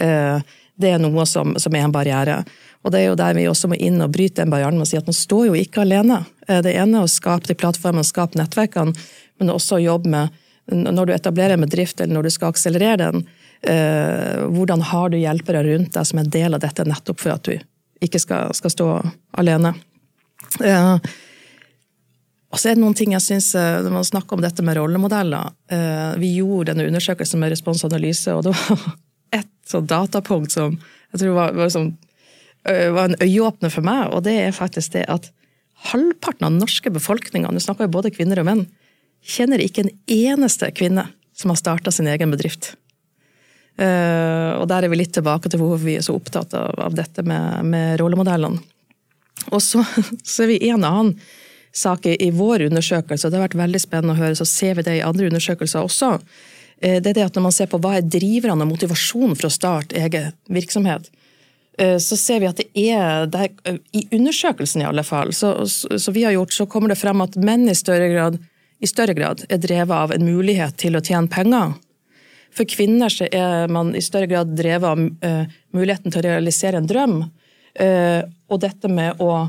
eh, 0.00 0.38
det 0.74 0.90
er 0.90 1.02
noe 1.02 1.26
som, 1.28 1.54
som, 1.60 1.74
er 1.74 1.86
en 1.86 1.94
barriere. 1.94 2.40
Og 2.84 2.92
det 2.92 3.00
er 3.00 3.06
jo 3.08 3.18
der 3.18 3.36
vi 3.36 3.46
også 3.48 3.70
må 3.70 3.78
inn 3.78 4.02
og 4.04 4.12
bryte 4.12 4.42
den 4.42 4.52
barrieren 4.52 4.76
med 4.76 4.88
å 4.88 4.90
si 4.90 4.98
at 4.98 5.08
man 5.08 5.16
står 5.16 5.48
jo 5.48 5.58
ikke 5.58 5.84
alene. 5.84 6.24
Eh, 6.48 6.60
det 6.64 6.74
ene 6.74 7.00
er 7.00 7.06
å 7.06 7.12
skape 7.12 7.48
de 7.48 7.56
plattformene, 7.58 8.06
skape 8.06 8.40
nettverkene, 8.40 8.96
men 9.40 9.52
også 9.54 9.78
å 9.78 9.84
jobbe 9.84 10.10
med 10.10 10.40
når 10.72 11.06
du 11.06 11.12
etablerer 11.12 11.58
en 11.58 11.64
bedrift 11.66 11.98
eller 12.00 12.16
når 12.16 12.26
du 12.26 12.32
skal 12.32 12.54
akselerere 12.54 13.10
den, 13.10 13.26
eh, 13.68 14.44
hvordan 14.48 14.80
har 14.80 15.10
du 15.12 15.18
hjelpere 15.20 15.60
rundt 15.66 15.92
deg 15.92 16.08
som 16.08 16.18
en 16.20 16.30
del 16.30 16.56
av 16.56 16.62
dette, 16.64 16.86
nettopp 16.88 17.20
for 17.20 17.34
at 17.34 17.44
du 17.44 17.58
ikke 18.04 18.20
skal, 18.20 18.54
skal 18.56 18.72
stå 18.72 18.88
alene. 19.40 19.74
Eh, 20.64 20.96
og 22.54 22.60
så 22.60 22.70
er 22.70 22.76
det 22.76 22.84
noen 22.84 22.94
ting 22.94 23.14
jeg 23.16 23.24
synes, 23.24 23.50
eh, 23.58 23.80
Når 23.82 23.90
man 23.96 24.06
snakker 24.06 24.36
om 24.36 24.42
dette 24.44 24.62
med 24.62 24.78
rollemodeller 24.78 25.50
eh, 25.74 26.14
Vi 26.22 26.36
gjorde 26.38 26.70
denne 26.70 26.86
undersøkelsen 26.86 27.42
med 27.42 27.50
responsanalyse, 27.50 28.34
og 28.34 28.46
det 28.46 28.54
var 28.54 28.84
ett 29.40 29.50
sånn 29.66 29.88
datapunkt 29.90 30.54
som 30.54 30.76
jeg 31.14 31.22
tror 31.22 31.34
var, 31.34 31.54
var, 31.54 31.70
sånn, 31.70 31.92
var, 32.66 33.04
en 33.04 33.20
øyeåpner 33.22 33.70
for 33.70 33.86
meg, 33.86 34.08
og 34.10 34.24
det 34.26 34.32
er 34.48 34.54
faktisk 34.54 34.96
det 34.96 35.04
at 35.10 35.28
halvparten 35.92 36.46
av 36.46 36.50
den 36.50 36.62
norske 36.62 36.90
befolkninga, 36.90 37.52
nå 37.54 37.62
snakker 37.62 37.86
jo 37.86 37.92
både 37.94 38.10
kvinner 38.14 38.40
og 38.42 38.48
menn, 38.48 38.64
kjenner 39.22 39.62
ikke 39.62 39.84
en 39.84 39.92
eneste 40.10 40.72
kvinne 40.74 41.06
som 41.38 41.52
har 41.52 41.60
starta 41.60 41.94
sin 41.94 42.10
egen 42.10 42.34
bedrift. 42.34 42.72
Og 43.78 44.66
der 44.70 44.86
er 44.86 44.90
vi 44.90 44.98
litt 44.98 45.14
tilbake 45.14 45.50
til 45.50 45.62
hvorfor 45.62 45.86
vi 45.86 45.94
er 46.00 46.06
så 46.06 46.18
opptatt 46.18 46.54
av, 46.58 46.74
av 46.88 46.98
dette 46.98 47.22
med, 47.26 47.62
med 47.70 47.94
rollemodellene. 48.02 48.58
Og 49.52 49.62
så, 49.62 49.86
så 50.34 50.46
er 50.46 50.50
vi 50.50 50.60
en 50.72 50.82
annen 50.82 51.14
sak 51.74 52.06
i 52.06 52.30
vår 52.30 52.68
undersøkelse, 52.68 53.26
og 53.26 53.32
det 53.32 53.38
har 53.38 53.48
vært 53.48 53.58
veldig 53.58 53.80
spennende 53.82 54.14
å 54.14 54.20
høre, 54.20 54.38
så 54.38 54.46
ser 54.46 54.78
vi 54.78 54.86
det 54.86 54.98
i 54.98 55.04
andre 55.04 55.26
undersøkelser 55.30 55.82
også. 55.82 56.12
Eh, 56.78 57.00
det 57.02 57.10
er 57.12 57.18
det 57.18 57.26
at 57.26 57.34
Når 57.34 57.46
man 57.48 57.54
ser 57.54 57.70
på 57.70 57.80
hva 57.82 57.96
er 57.98 58.06
driverne 58.06 58.62
og 58.62 58.70
motivasjonen 58.70 59.34
for 59.38 59.48
å 59.48 59.52
starte 59.52 59.98
egen 59.98 60.32
virksomhet, 60.46 61.10
eh, 61.78 61.98
så 61.98 62.16
ser 62.16 62.40
vi 62.40 62.50
at 62.50 62.62
det 62.62 62.68
er 62.74 63.26
der, 63.26 63.48
I 63.92 64.06
undersøkelsen 64.14 64.82
i 64.82 64.88
alle 64.88 65.02
fall, 65.02 65.32
så, 65.32 65.66
så, 65.66 66.12
vi 66.12 66.24
har 66.24 66.36
gjort, 66.36 66.52
så 66.52 66.66
kommer 66.66 66.92
det 66.92 67.00
frem 67.00 67.20
at 67.24 67.36
menn 67.36 67.68
i 67.68 67.74
større, 67.74 68.08
grad, 68.12 68.38
i 68.78 68.86
større 68.86 69.14
grad 69.14 69.44
er 69.48 69.58
drevet 69.58 69.96
av 69.96 70.14
en 70.14 70.24
mulighet 70.26 70.78
til 70.78 70.94
å 70.94 71.02
tjene 71.02 71.28
penger. 71.28 71.74
For 72.54 72.70
kvinner 72.70 73.10
så 73.10 73.26
er 73.34 73.66
man 73.66 73.96
i 73.98 74.02
større 74.02 74.30
grad 74.30 74.54
drevet 74.54 74.86
av 74.86 75.00
muligheten 75.74 76.12
til 76.12 76.20
å 76.20 76.28
realisere 76.28 76.78
en 76.78 76.86
drøm. 76.86 77.16
Og 78.46 78.60
dette 78.62 78.86
med 78.86 79.18
å 79.18 79.48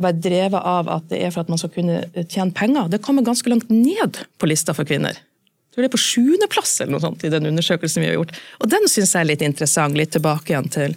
være 0.00 0.20
drevet 0.24 0.58
av 0.58 0.88
at 0.90 1.06
det 1.10 1.20
er 1.22 1.32
for 1.34 1.44
at 1.44 1.50
man 1.52 1.60
skal 1.60 1.72
kunne 1.74 2.00
tjene 2.22 2.54
penger, 2.54 2.88
det 2.90 3.02
kommer 3.04 3.26
ganske 3.26 3.50
langt 3.50 3.70
ned 3.70 4.18
på 4.38 4.48
lista 4.50 4.74
for 4.76 4.88
kvinner. 4.88 5.18
Jeg 5.18 5.76
tror 5.76 5.84
det 5.84 5.88
er 5.88 5.96
på 5.96 6.04
sjuendeplass 6.04 6.72
i 6.84 7.30
den 7.32 7.48
undersøkelsen 7.50 8.04
vi 8.04 8.10
har 8.10 8.18
gjort. 8.20 8.34
Og 8.62 8.70
den 8.70 8.84
syns 8.90 9.14
jeg 9.14 9.24
er 9.24 9.30
litt 9.32 9.42
interessant, 9.42 9.98
litt 9.98 10.12
tilbake 10.14 10.52
igjen 10.52 10.70
til 10.70 10.94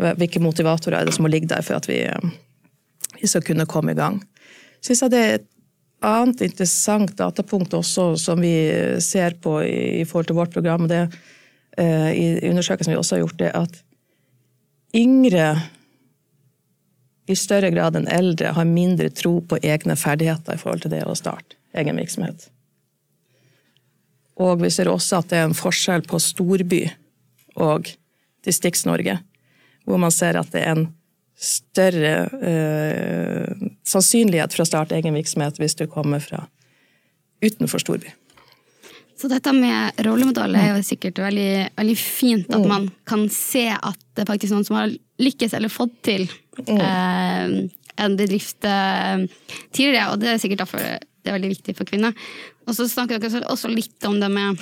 hvilke 0.00 0.42
motivatorer 0.42 1.00
er 1.00 1.08
det 1.08 1.14
som 1.16 1.26
må 1.26 1.32
ligge 1.32 1.50
der 1.50 1.64
for 1.66 1.80
at 1.80 1.88
vi, 1.90 2.04
uh, 2.06 3.16
vi 3.18 3.30
skal 3.30 3.42
kunne 3.44 3.66
komme 3.70 3.94
i 3.94 3.98
gang. 3.98 4.20
Synes 4.80 5.02
jeg 5.02 5.12
det 5.12 5.22
er 5.24 5.34
et 5.40 5.48
annet 6.06 6.44
interessant 6.46 7.12
datapunkt 7.18 7.74
også 7.76 8.14
som 8.22 8.40
vi 8.40 8.54
ser 9.04 9.34
på 9.42 9.58
i, 9.66 10.06
forhold 10.08 10.30
til 10.30 10.38
vårt 10.38 10.54
program, 10.54 10.86
det 10.88 11.02
uh, 11.10 12.10
i 12.14 12.48
undersøkelsen 12.48 12.94
vi 12.94 13.00
også 13.00 13.18
har 13.18 13.24
gjort, 13.26 13.38
det 13.42 13.52
at 13.58 13.82
yngre 14.96 15.52
i 17.30 17.36
større 17.38 17.70
grad 17.70 17.96
enn 17.98 18.08
eldre 18.10 18.54
har 18.56 18.68
mindre 18.68 19.10
tro 19.14 19.38
på 19.46 19.60
egne 19.62 19.96
ferdigheter 19.98 20.56
i 20.56 20.60
forhold 20.60 20.84
til 20.84 20.94
det 20.94 21.04
å 21.06 21.16
starte 21.18 21.58
egen 21.78 22.00
virksomhet. 22.00 22.48
Og 24.40 24.62
vi 24.62 24.70
ser 24.72 24.90
også 24.90 25.20
at 25.20 25.30
det 25.30 25.38
er 25.38 25.48
en 25.48 25.56
forskjell 25.56 26.02
på 26.08 26.18
storby 26.22 26.84
og 27.60 27.90
Distrikts-Norge, 28.46 29.18
hvor 29.84 30.00
man 30.00 30.14
ser 30.14 30.38
at 30.40 30.48
det 30.54 30.64
er 30.64 30.78
en 30.78 30.86
større 31.40 32.14
eh, 32.44 33.68
sannsynlighet 33.88 34.54
for 34.54 34.64
å 34.64 34.68
starte 34.68 34.96
egen 34.96 35.16
virksomhet 35.16 35.60
hvis 35.60 35.76
du 35.78 35.86
kommer 35.88 36.22
fra 36.24 36.46
utenfor 37.44 37.80
storby. 37.80 38.12
Så 39.20 39.28
dette 39.28 39.52
med 39.52 40.00
rollemodeller 40.06 40.62
er 40.62 40.78
jo 40.78 40.86
sikkert 40.86 41.18
veldig, 41.20 41.52
veldig 41.76 41.96
fint, 42.00 42.48
at 42.48 42.62
mm. 42.62 42.70
man 42.70 42.86
kan 43.08 43.26
se 43.32 43.66
at 43.74 44.00
det 44.16 44.24
er 44.24 44.30
faktisk 44.30 44.54
noen 44.54 44.64
som 44.64 44.78
har 44.78 44.94
lykkes 45.20 45.56
eller 45.58 45.72
fått 45.72 45.98
til 46.08 46.24
mm. 46.62 46.78
eh, 46.78 47.54
en 48.00 48.16
bedrift 48.16 48.64
eh, 48.64 49.26
tidligere, 49.76 50.06
og 50.14 50.22
det 50.22 50.32
er 50.32 50.40
sikkert 50.40 50.64
derfor 50.64 50.84
det 51.20 51.28
er 51.28 51.36
veldig 51.36 51.52
viktig 51.52 51.76
for 51.76 51.88
kvinner. 51.88 52.16
Og 52.64 52.76
så 52.76 52.86
snakker 52.88 53.20
dere 53.20 53.44
også 53.52 53.68
litt 53.72 54.08
om 54.08 54.16
det 54.22 54.30
med, 54.32 54.60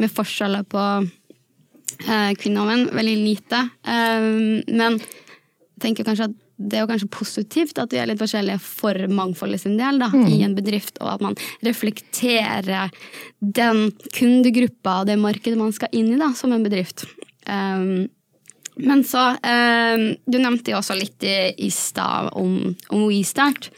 med 0.00 0.12
forskjeller 0.12 0.64
på 0.70 0.84
eh, 1.04 2.30
kvinner 2.40 2.64
og 2.64 2.70
menn. 2.70 2.86
Veldig 2.96 3.16
lite. 3.20 3.66
Eh, 3.84 4.30
men 4.70 4.96
jeg 4.96 5.84
tenker 5.84 6.08
kanskje 6.08 6.30
at 6.30 6.39
det 6.60 6.76
er 6.76 6.84
jo 6.84 6.90
kanskje 6.90 7.10
positivt 7.14 7.78
at 7.80 7.94
vi 7.94 8.00
er 8.02 8.08
litt 8.10 8.20
forskjellige 8.20 8.60
for 8.62 9.08
mangfoldet 9.08 9.62
sin 9.62 9.78
del 9.80 10.00
da, 10.02 10.10
mm. 10.12 10.26
i 10.28 10.40
en 10.44 10.56
bedrift, 10.56 10.98
og 11.00 11.14
at 11.14 11.24
man 11.24 11.36
reflekterer 11.66 12.92
den 13.40 13.86
kundegruppa 14.16 15.00
og 15.00 15.10
det 15.10 15.16
markedet 15.20 15.58
man 15.60 15.72
skal 15.76 15.92
inn 15.96 16.12
i 16.14 16.20
da, 16.20 16.32
som 16.36 16.52
en 16.52 16.66
bedrift. 16.66 17.06
Um, 17.48 18.10
men 18.80 19.02
så 19.04 19.32
um, 19.34 20.04
Du 20.30 20.38
nevnte 20.38 20.72
jo 20.72 20.78
også 20.78 20.94
litt 20.96 21.24
i, 21.26 21.50
i 21.66 21.70
stad 21.74 22.30
om, 22.38 22.74
om 22.92 23.06
WeStart. 23.08 23.70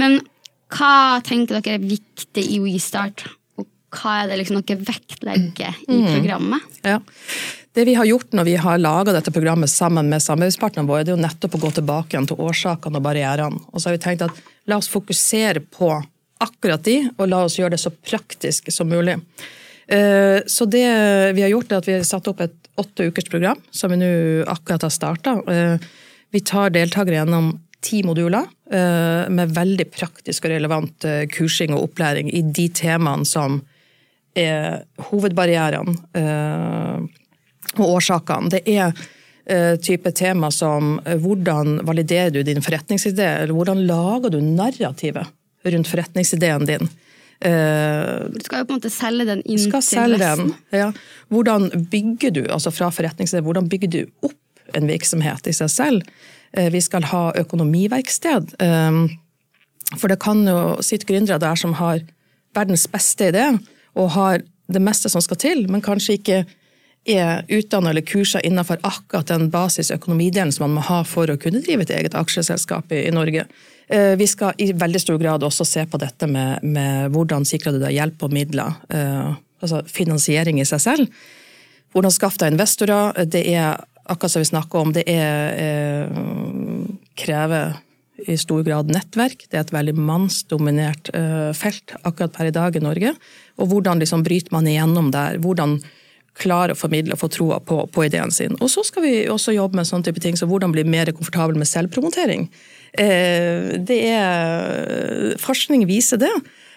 Men 0.00 0.18
hva 0.72 1.20
tenker 1.24 1.60
dere 1.60 1.78
er 1.78 1.86
viktig 1.86 2.42
i 2.56 2.58
WeStart, 2.64 3.28
hva 3.96 4.16
er 4.22 4.32
det 4.32 4.40
liksom 4.40 4.60
dere 4.66 4.82
vektlegger 4.84 5.78
i 5.86 6.00
mm. 6.02 6.08
programmet? 6.10 6.66
Mm. 6.82 6.90
Ja. 6.90 6.98
Det 7.76 7.84
vi 7.84 7.94
har 7.94 8.04
gjort 8.08 8.32
når 8.32 8.44
vi 8.48 8.54
har 8.56 8.78
laga 8.80 9.12
dette 9.12 9.28
programmet 9.28 9.68
sammen 9.68 10.08
med 10.08 10.22
samarbeidspartnerne 10.24 10.88
våre, 10.88 11.02
det 11.04 11.10
er 11.12 11.18
jo 11.18 11.24
nettopp 11.26 11.58
å 11.58 11.66
gå 11.66 11.70
tilbake 11.76 12.14
igjen 12.14 12.28
til 12.30 12.38
årsakene 12.40 12.96
og 12.96 13.04
barrierene. 13.04 13.58
Og 13.68 13.82
så 13.82 13.90
har 13.90 13.98
vi 13.98 14.00
tenkt 14.00 14.22
at 14.24 14.38
la 14.64 14.78
oss 14.80 14.88
fokusere 14.88 15.60
på 15.60 15.90
akkurat 16.40 16.80
de, 16.86 16.94
og 17.18 17.28
la 17.28 17.42
oss 17.44 17.58
gjøre 17.58 17.74
det 17.74 17.80
så 17.82 17.92
praktisk 17.92 18.70
som 18.72 18.88
mulig. 18.88 19.18
Eh, 19.92 20.38
så 20.48 20.64
det 20.72 20.86
vi 21.36 21.44
har 21.44 21.52
gjort, 21.52 21.68
er 21.68 21.82
at 21.82 21.90
vi 21.90 21.98
har 21.98 22.06
satt 22.08 22.30
opp 22.32 22.40
et 22.46 22.56
åtte 22.80 23.10
ukers 23.10 23.28
program, 23.28 23.60
som 23.68 23.92
vi 23.92 24.00
nå 24.00 24.08
akkurat 24.56 24.88
har 24.88 24.94
starta. 24.96 25.36
Eh, 25.44 25.76
vi 26.32 26.42
tar 26.48 26.72
deltakere 26.72 27.20
gjennom 27.20 27.52
ti 27.84 28.00
moduler 28.08 28.48
eh, 28.72 29.28
med 29.28 29.52
veldig 29.52 29.90
praktisk 29.92 30.48
og 30.48 30.56
relevant 30.56 31.10
kursing 31.36 31.76
og 31.76 31.90
opplæring 31.90 32.32
i 32.32 32.40
de 32.40 32.70
temaene 32.72 33.28
som 33.28 33.60
er 34.32 34.88
hovedbarrierene 35.12 35.92
og 37.82 37.98
årsakene. 37.98 38.50
Det 38.52 38.62
er 38.68 38.92
uh, 38.92 39.74
type 39.82 40.12
tema 40.16 40.50
som 40.54 40.96
uh, 41.06 41.16
hvordan 41.22 41.80
validerer 41.86 42.30
du 42.34 42.42
din 42.46 42.62
forretningsidé, 42.64 43.28
eller 43.42 43.54
hvordan 43.56 43.84
lager 43.88 44.34
du 44.34 44.40
narrativet 44.44 45.32
rundt 45.66 45.90
forretningsideen 45.90 46.66
din. 46.68 46.88
Uh, 47.44 48.26
du 48.32 48.40
skal 48.44 48.62
jo 48.62 48.68
på 48.68 48.72
en 48.72 48.80
måte 48.80 48.92
selge 48.94 49.28
den 49.28 49.44
inn 49.44 49.60
skal 49.60 49.84
til 49.84 49.98
selge 49.98 50.22
resten. 50.22 50.54
Den, 50.70 50.80
ja. 50.80 50.88
Hvordan 51.34 51.68
bygger 51.92 52.34
du, 52.38 52.42
altså 52.48 52.72
fra 52.74 52.90
forretningsidé, 52.94 53.44
hvordan 53.44 53.68
bygger 53.72 53.92
du 53.92 54.00
opp 54.24 54.74
en 54.74 54.88
virksomhet 54.88 55.46
i 55.46 55.54
seg 55.54 55.70
selv? 55.70 56.10
Vi 56.56 56.80
skal 56.80 57.04
ha 57.10 57.22
økonomiverksted. 57.36 58.54
For 60.00 60.10
det 60.10 60.16
kan 60.22 60.40
jo 60.48 60.78
sitte 60.82 61.06
gründere 61.10 61.38
der 61.42 61.58
som 61.60 61.74
har 61.78 62.00
verdens 62.56 62.86
beste 62.90 63.28
idé, 63.30 63.44
og 63.96 64.14
har 64.16 64.40
det 64.72 64.82
meste 64.82 65.10
som 65.12 65.22
skal 65.24 65.38
til, 65.40 65.66
men 65.70 65.84
kanskje 65.84 66.18
ikke 66.18 66.40
er 67.06 67.46
utdanna 67.48 67.90
eller 67.90 68.04
kursa 68.06 68.40
innenfor 68.40 68.80
akkurat 68.82 69.28
den 69.30 69.48
basisøkonomidelen 69.50 70.52
som 70.52 70.66
man 70.66 70.80
må 70.80 70.84
ha 70.88 71.00
for 71.06 71.30
å 71.30 71.38
kunne 71.40 71.62
drive 71.62 71.86
et 71.86 71.94
eget 71.94 72.18
aksjeselskap 72.18 72.92
i, 72.92 73.06
i 73.06 73.14
Norge. 73.14 73.46
Eh, 73.88 74.16
vi 74.18 74.26
skal 74.26 74.58
i 74.58 74.72
veldig 74.74 75.00
stor 75.00 75.18
grad 75.22 75.44
også 75.46 75.64
se 75.64 75.84
på 75.86 75.98
dette 76.02 76.26
med, 76.26 76.62
med 76.66 77.12
hvordan 77.14 77.46
sikrer 77.46 77.76
du 77.76 77.82
deg 77.84 77.94
hjelp 77.94 78.24
og 78.26 78.34
midler. 78.34 78.78
Eh, 78.90 79.34
altså 79.62 79.82
finansiering 79.86 80.58
i 80.60 80.66
seg 80.66 80.82
selv. 80.82 81.26
Hvordan 81.94 82.14
skaffe 82.14 82.42
deg 82.42 82.56
investorer. 82.56 83.14
Det 83.30 83.44
er 83.54 83.78
akkurat 84.06 84.34
som 84.34 84.42
vi 84.42 84.50
snakker 84.50 84.82
om, 84.82 84.94
det 84.94 85.06
er 85.10 85.60
eh, 85.62 86.24
krever 87.18 87.78
i 88.26 88.34
stor 88.40 88.64
grad 88.66 88.90
nettverk. 88.90 89.46
Det 89.46 89.58
er 89.58 89.66
et 89.66 89.74
veldig 89.74 89.92
mannsdominert 90.00 91.10
felt 91.54 91.92
akkurat 92.00 92.32
per 92.32 92.48
i 92.48 92.54
dag 92.54 92.78
i 92.78 92.80
Norge. 92.80 93.10
Og 93.60 93.68
hvordan 93.68 94.00
liksom 94.00 94.24
bryter 94.24 94.54
man 94.56 94.66
igjennom 94.70 95.10
der? 95.12 95.36
Hvordan 95.44 95.76
klare 96.40 96.74
å 96.74 96.78
formidle 96.78 97.16
og 97.16 97.22
få 97.22 97.30
troa 97.32 97.58
på, 97.64 97.80
på, 97.92 98.04
ideen 98.06 98.32
sin. 98.34 98.56
Og 98.60 98.70
så 98.72 98.84
skal 98.86 99.04
vi 99.06 99.14
også 99.32 99.54
jobbe 99.56 99.80
med 99.80 99.88
sånne 99.88 100.08
type 100.08 100.22
ting 100.22 100.36
som 100.38 100.50
hvordan 100.50 100.74
bli 100.74 100.84
mer 100.88 101.10
komfortabel 101.16 101.58
med 101.58 101.70
selvpromotering. 101.70 102.46
Eh, 102.92 103.76
det 103.88 103.98
er, 104.12 105.34
forskning 105.42 105.86
viser 105.88 106.20
det. 106.22 106.32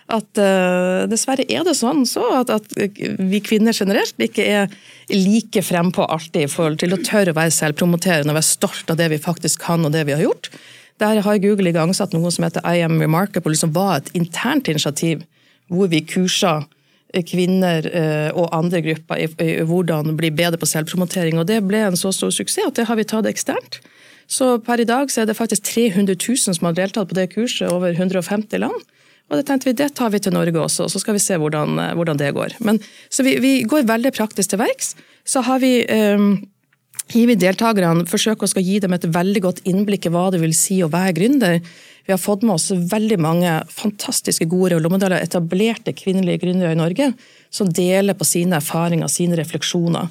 At 0.10 0.39
uh, 0.42 1.06
dessverre 1.06 1.46
er 1.54 1.62
det 1.68 1.75
sånn 1.78 2.01
så 2.10 2.24
at, 2.39 2.50
at, 2.50 2.72
vi 2.74 3.42
kvinner 3.46 3.75
generelt 3.78 4.18
ikke 4.18 4.42
er 4.42 4.72
like 5.13 5.62
frempå 5.62 6.08
alltid 6.10 6.48
i 6.48 6.50
forhold 6.50 6.80
til 6.82 6.96
å 6.96 7.01
tørre 7.06 7.36
å 7.36 7.38
være 7.38 7.54
selvpromoterende 7.54 8.34
og 8.34 8.39
være 8.39 8.48
stolt 8.48 8.89
av 8.89 8.98
det 8.98 9.12
vi 9.13 9.22
faktisk 9.22 9.68
kan 9.68 9.86
og 9.86 9.94
det 9.94 10.08
vi 10.10 10.16
har 10.18 10.25
gjort. 10.25 10.50
Der 11.00 11.22
har 11.24 11.44
Google 11.44 11.70
igangsatt 11.70 12.16
noe 12.18 12.34
som 12.34 12.48
heter 12.48 12.66
I 12.66 12.82
am 12.84 12.98
remarkable, 13.00 13.54
som 13.56 13.75
var 13.75 14.00
et 14.00 14.10
internt 14.18 14.68
initiativ 14.72 15.22
hvor 15.70 15.92
vi 15.94 16.01
kursa 16.01 16.63
kvinner 17.25 17.86
eh, 17.89 18.30
og 18.38 18.51
andre 18.56 18.82
grupper 18.86 19.24
i, 19.24 19.30
hvordan 19.66 20.13
bli 20.18 20.30
bedre 20.36 20.60
på 20.62 20.70
selvpromotering. 20.70 21.39
Og 21.42 21.48
det 21.50 21.62
ble 21.66 21.82
en 21.88 21.98
så 22.00 22.12
stor 22.16 22.34
suksess 22.34 22.70
at 22.70 22.78
det 22.78 22.88
har 22.89 23.00
vi 23.00 23.08
tatt 23.10 23.30
eksternt. 23.30 23.80
Så 24.30 24.60
per 24.62 24.82
i 24.82 24.86
dag 24.86 25.10
så 25.10 25.24
er 25.24 25.30
det 25.30 25.38
faktisk 25.39 25.66
300 25.72 26.13
000 26.13 26.58
som 26.58 26.70
har 26.70 26.78
deltatt 26.78 27.10
på 27.10 27.18
det 27.18 27.32
kurset 27.34 27.72
over 27.72 27.96
150 27.96 28.62
land. 28.62 28.86
Og 29.30 29.38
det 29.38 29.46
tenkte 29.46 29.70
vi, 29.70 29.75
det 29.78 29.92
tar 29.98 30.13
vi 30.13 30.22
til 30.22 30.34
Norge 30.34 30.58
også, 30.58 30.88
så 30.89 31.01
skal 31.01 31.18
vi 31.18 31.24
se 31.24 31.38
hvordan, 31.38 31.78
eh, 31.82 31.96
hvordan 31.98 32.22
det 32.22 32.34
går. 32.38 32.58
Men, 32.66 32.82
så 33.10 33.25
vi, 33.25 33.38
vi, 33.42 33.54
går 33.70 33.89
veldig 33.89 34.13
praktisk 34.18 34.54
til 34.54 34.62
verks. 34.62 34.96
Så 35.25 35.42
har 35.46 35.62
vi 35.62 35.82
um, 35.89 36.32
vi 37.13 37.38
deltakerne 37.38 38.06
forsøker 38.10 38.46
å 38.46 38.62
gi 38.62 38.80
dem 38.82 38.94
et 38.94 39.06
veldig 39.13 39.42
godt 39.46 39.62
innblikk 39.70 40.06
i 40.06 40.13
hva 40.13 40.30
det 40.34 40.42
vil 40.42 40.54
si 40.58 40.82
å 40.86 40.89
være 40.94 41.16
gründer. 41.18 41.62
Vi 42.10 42.13
har 42.13 42.18
fått 42.18 42.42
med 42.42 42.56
oss 42.56 42.72
veldig 42.74 43.20
mange 43.22 43.51
fantastiske 43.70 44.48
gode 44.50 44.72
rollemodeller, 44.74 45.22
etablerte 45.22 45.92
kvinnelige 45.94 46.39
gründere 46.42 46.72
i 46.74 46.78
Norge, 46.80 47.12
som 47.54 47.68
deler 47.70 48.16
på 48.18 48.25
sine 48.25 48.58
erfaringer, 48.58 49.06
sine 49.13 49.38
refleksjoner. 49.38 50.08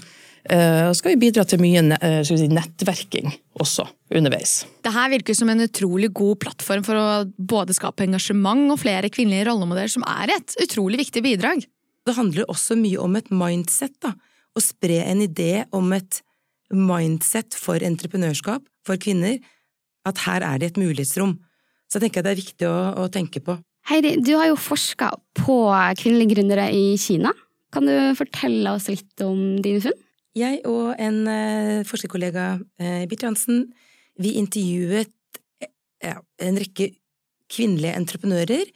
Og 0.47 0.95
skal 0.95 1.17
vi 1.17 1.19
bidra 1.25 1.43
til 1.43 1.59
mye 1.59 1.83
uh, 1.99 2.45
nettverking 2.55 3.33
også 3.59 3.89
underveis. 4.15 4.61
Det 4.87 4.93
her 4.95 5.11
virker 5.11 5.35
som 5.41 5.51
en 5.51 5.65
utrolig 5.65 6.13
god 6.15 6.39
plattform 6.45 6.85
for 6.87 7.01
å 7.01 7.09
både 7.35 7.75
skape 7.75 8.07
engasjement 8.07 8.71
og 8.71 8.79
flere 8.85 9.11
kvinnelige 9.11 9.49
rollemodeller, 9.51 9.91
som 9.91 10.07
er 10.07 10.37
et 10.37 10.55
utrolig 10.69 11.03
viktig 11.03 11.25
bidrag. 11.27 11.67
Det 12.07 12.15
handler 12.15 12.47
også 12.47 12.79
mye 12.79 13.03
om 13.03 13.19
et 13.19 13.35
mindset. 13.35 13.99
da. 14.07 14.15
Å 14.55 14.63
spre 14.63 15.03
en 15.03 15.27
idé 15.27 15.67
om 15.75 15.91
et 15.99 16.23
mindset 16.71 17.59
for 17.59 17.83
entreprenørskap 17.83 18.63
for 18.87 19.03
kvinner, 19.03 19.43
at 20.07 20.23
her 20.31 20.47
er 20.47 20.63
det 20.63 20.77
et 20.77 20.83
mulighetsrom. 20.87 21.41
Så 21.89 21.99
jeg 21.99 22.09
tenker 22.09 22.25
det 22.25 22.35
er 22.35 22.43
viktig 22.43 22.69
å, 22.69 22.79
å 23.01 23.09
tenke 23.13 23.41
på. 23.45 23.57
Heidi, 23.89 24.19
du 24.21 24.35
har 24.37 24.51
jo 24.51 24.59
forska 24.61 25.15
på 25.41 25.61
kvinnelige 25.97 26.37
gründere 26.37 26.69
i 26.77 26.93
Kina. 27.01 27.33
Kan 27.73 27.89
du 27.89 27.95
fortelle 28.17 28.75
oss 28.77 28.91
litt 28.93 29.25
om 29.25 29.57
dine 29.65 29.81
funn? 29.85 30.05
jeg 30.39 30.63
og 30.69 30.95
en 31.01 31.21
uh, 31.27 31.85
forskerkollega, 31.89 32.49
uh, 32.61 33.05
Birte 33.11 33.29
Hansen, 33.29 33.69
vi 34.19 34.37
intervjuet 34.41 35.15
ja, 36.03 36.19
en 36.43 36.59
rekke 36.59 36.93
kvinnelige 37.51 37.97
entreprenører 37.99 38.69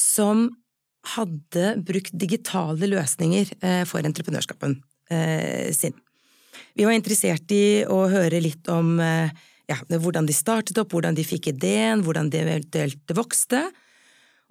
som 0.00 0.46
hadde 1.14 1.74
brukt 1.84 2.14
digitale 2.16 2.88
løsninger 2.88 3.50
for 3.84 4.06
entreprenørskapen 4.06 4.78
sin. 5.76 5.92
Vi 6.72 6.86
var 6.86 6.96
interessert 6.96 7.52
i 7.52 7.82
å 7.84 7.98
høre 8.08 8.40
litt 8.40 8.70
om 8.72 8.94
ja, 9.70 9.78
hvordan 9.88 10.26
de 10.28 10.36
startet 10.36 10.78
opp, 10.80 10.92
hvordan 10.92 11.16
de 11.16 11.24
fikk 11.26 11.48
ideen, 11.54 12.04
hvordan 12.04 12.30
de 12.32 12.42
eventuelt 12.42 13.14
vokste. 13.16 13.62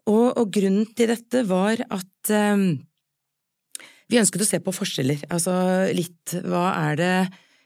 Og, 0.09 0.33
og 0.35 0.49
grunnen 0.51 0.87
til 0.97 1.13
dette 1.13 1.43
var 1.47 1.79
at 1.85 2.33
um, 2.33 2.65
vi 4.11 4.19
ønsket 4.19 4.43
å 4.43 4.47
se 4.47 4.59
på 4.63 4.75
forskjeller. 4.75 5.25
Altså 5.31 5.53
litt 5.95 6.35
hva 6.43 6.65
er 6.89 6.99
det 6.99 7.17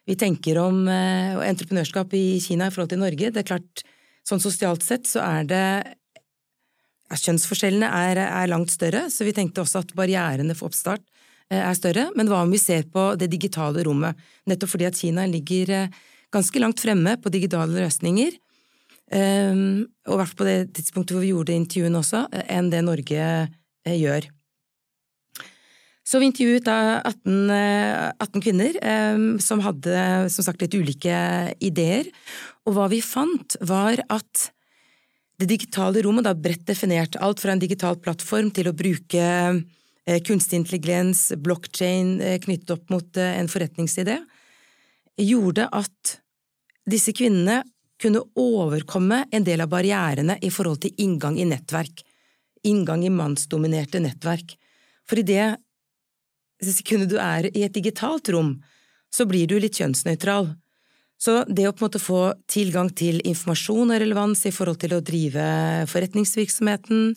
vi 0.07 0.15
tenker 0.19 0.59
om 0.61 0.83
uh, 0.87 1.39
entreprenørskap 1.47 2.13
i 2.17 2.39
Kina 2.43 2.67
i 2.67 2.73
forhold 2.73 2.91
til 2.93 3.01
Norge. 3.01 3.31
Det 3.31 3.41
er 3.41 3.47
klart, 3.55 3.85
sånn 4.27 4.43
sosialt 4.43 4.85
sett 4.85 5.07
så 5.09 5.23
er 5.25 5.47
det 5.47 5.63
ja, 7.07 7.15
Kjønnsforskjellene 7.15 7.87
er, 7.87 8.19
er, 8.27 8.51
langt 8.51 8.73
større, 8.73 9.05
så 9.11 9.23
vi 9.23 9.31
tenkte 9.35 9.63
også 9.63 9.79
at 9.85 9.95
barrierene 9.95 10.55
for 10.55 10.69
oppstart 10.69 11.01
uh, 11.01 11.63
er 11.63 11.79
større. 11.79 12.09
Men 12.19 12.29
hva 12.29 12.43
om 12.43 12.51
vi 12.53 12.61
ser 12.61 12.85
på 12.91 13.09
det 13.19 13.31
digitale 13.31 13.87
rommet? 13.87 14.19
Nettopp 14.51 14.75
fordi 14.75 14.91
at 14.91 14.99
Kina 14.99 15.25
ligger 15.31 15.73
uh, 15.87 16.05
ganske 16.33 16.61
langt 16.61 16.81
fremme 16.83 17.15
på 17.21 17.33
digitale 17.33 17.71
løsninger. 17.85 18.35
Um, 19.07 19.85
og 20.11 20.19
i 20.19 20.31
på 20.35 20.47
det 20.47 20.57
tidspunktet 20.75 21.15
hvor 21.15 21.23
vi 21.23 21.31
gjorde 21.31 21.55
intervjuene 21.55 22.01
også, 22.01 22.25
enn 22.51 22.71
det 22.73 22.83
Norge 22.83 23.29
gjør. 23.87 24.27
Så 26.07 26.19
vi 26.19 26.29
intervjuet 26.29 26.63
da 26.67 26.99
18, 27.07 27.51
18 27.51 28.43
kvinner 28.43 28.77
eh, 28.79 29.23
som 29.43 29.63
hadde 29.63 29.95
som 30.31 30.45
sagt 30.45 30.63
litt 30.63 30.75
ulike 30.75 31.17
ideer, 31.63 32.07
og 32.67 32.77
hva 32.77 32.85
vi 32.91 33.01
fant 33.03 33.57
var 33.67 33.99
at 34.07 34.47
det 35.37 35.49
digitale 35.51 36.01
rommet, 36.05 36.25
da 36.25 36.33
bredt 36.33 36.65
definert, 36.67 37.17
alt 37.21 37.41
fra 37.43 37.53
en 37.53 37.61
digital 37.61 37.99
plattform 38.01 38.49
til 38.55 38.71
å 38.71 38.75
bruke 38.77 39.21
eh, 39.21 40.19
kunstig 40.25 40.63
intelligens, 40.63 41.29
eh, 41.31 42.39
knyttet 42.41 42.73
opp 42.73 42.89
mot 42.93 43.19
eh, 43.21 43.35
en 43.37 43.51
forretningsidé, 43.51 44.17
gjorde 45.17 45.67
at 45.73 46.17
disse 46.87 47.13
kvinnene 47.15 47.63
kunne 48.01 48.21
overkomme 48.37 49.23
en 49.33 49.45
del 49.45 49.63
av 49.63 49.71
barrierene 49.71 50.37
i 50.45 50.51
forhold 50.53 50.83
til 50.83 50.93
inngang 51.01 51.39
i 51.41 51.47
nettverk, 51.49 52.03
inngang 52.67 53.03
i 53.05 53.13
mannsdominerte 53.13 54.01
nettverk. 54.03 54.53
For 55.09 55.19
i 55.19 55.25
det 55.25 55.55
sekundet 56.63 57.11
du 57.11 57.17
er 57.21 57.49
i 57.53 57.65
et 57.65 57.73
digitalt 57.73 58.29
rom, 58.33 58.57
så 59.13 59.25
blir 59.29 59.49
du 59.49 59.57
litt 59.59 59.77
kjønnsnøytral. 59.79 60.51
Så 61.17 61.41
det 61.49 61.65
å 61.65 61.73
på 61.73 61.81
en 61.81 61.87
måte 61.87 62.01
få 62.01 62.21
tilgang 62.49 62.91
til 62.93 63.17
informasjon 63.25 63.89
og 63.89 64.01
relevans 64.03 64.45
i 64.45 64.53
forhold 64.53 64.77
til 64.83 64.93
å 64.93 65.01
drive 65.01 65.47
forretningsvirksomheten, 65.89 67.15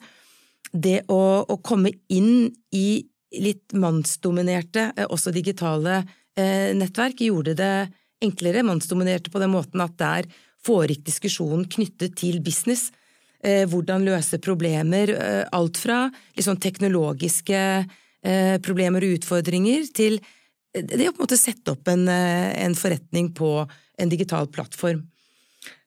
det 0.73 1.03
å, 1.13 1.45
å 1.45 1.57
komme 1.65 1.93
inn 2.09 2.49
i 2.73 3.03
litt 3.41 3.75
mannsdominerte, 3.77 4.91
eh, 4.97 5.07
også 5.07 5.33
digitale, 5.35 6.01
nettverk, 6.39 7.23
gjorde 7.27 7.57
det 7.59 7.75
enklere. 8.23 8.63
Mannsdominerte 8.65 9.33
på 9.33 9.41
den 9.43 9.51
måten 9.53 9.83
at 9.83 9.97
der 10.01 10.29
foregikk 10.65 11.03
diskusjonen 11.09 11.67
knyttet 11.69 12.15
til 12.21 12.39
business. 12.45 12.91
Eh, 13.43 13.67
hvordan 13.69 14.07
løse 14.07 14.39
problemer. 14.41 15.11
Eh, 15.11 15.43
alt 15.57 15.81
fra 15.81 16.05
liksom 16.37 16.61
teknologiske 16.61 17.61
Eh, 18.21 18.59
problemer 18.61 19.01
og 19.01 19.17
utfordringer, 19.17 19.87
til 19.97 20.19
det 20.77 21.07
å 21.09 21.15
på 21.15 21.23
en 21.23 21.25
måte 21.25 21.41
sette 21.41 21.73
opp 21.73 21.89
en, 21.89 22.05
eh, 22.09 22.53
en 22.67 22.75
forretning 22.77 23.33
på 23.33 23.65
en 23.99 24.11
digital 24.13 24.47
plattform. 24.47 25.07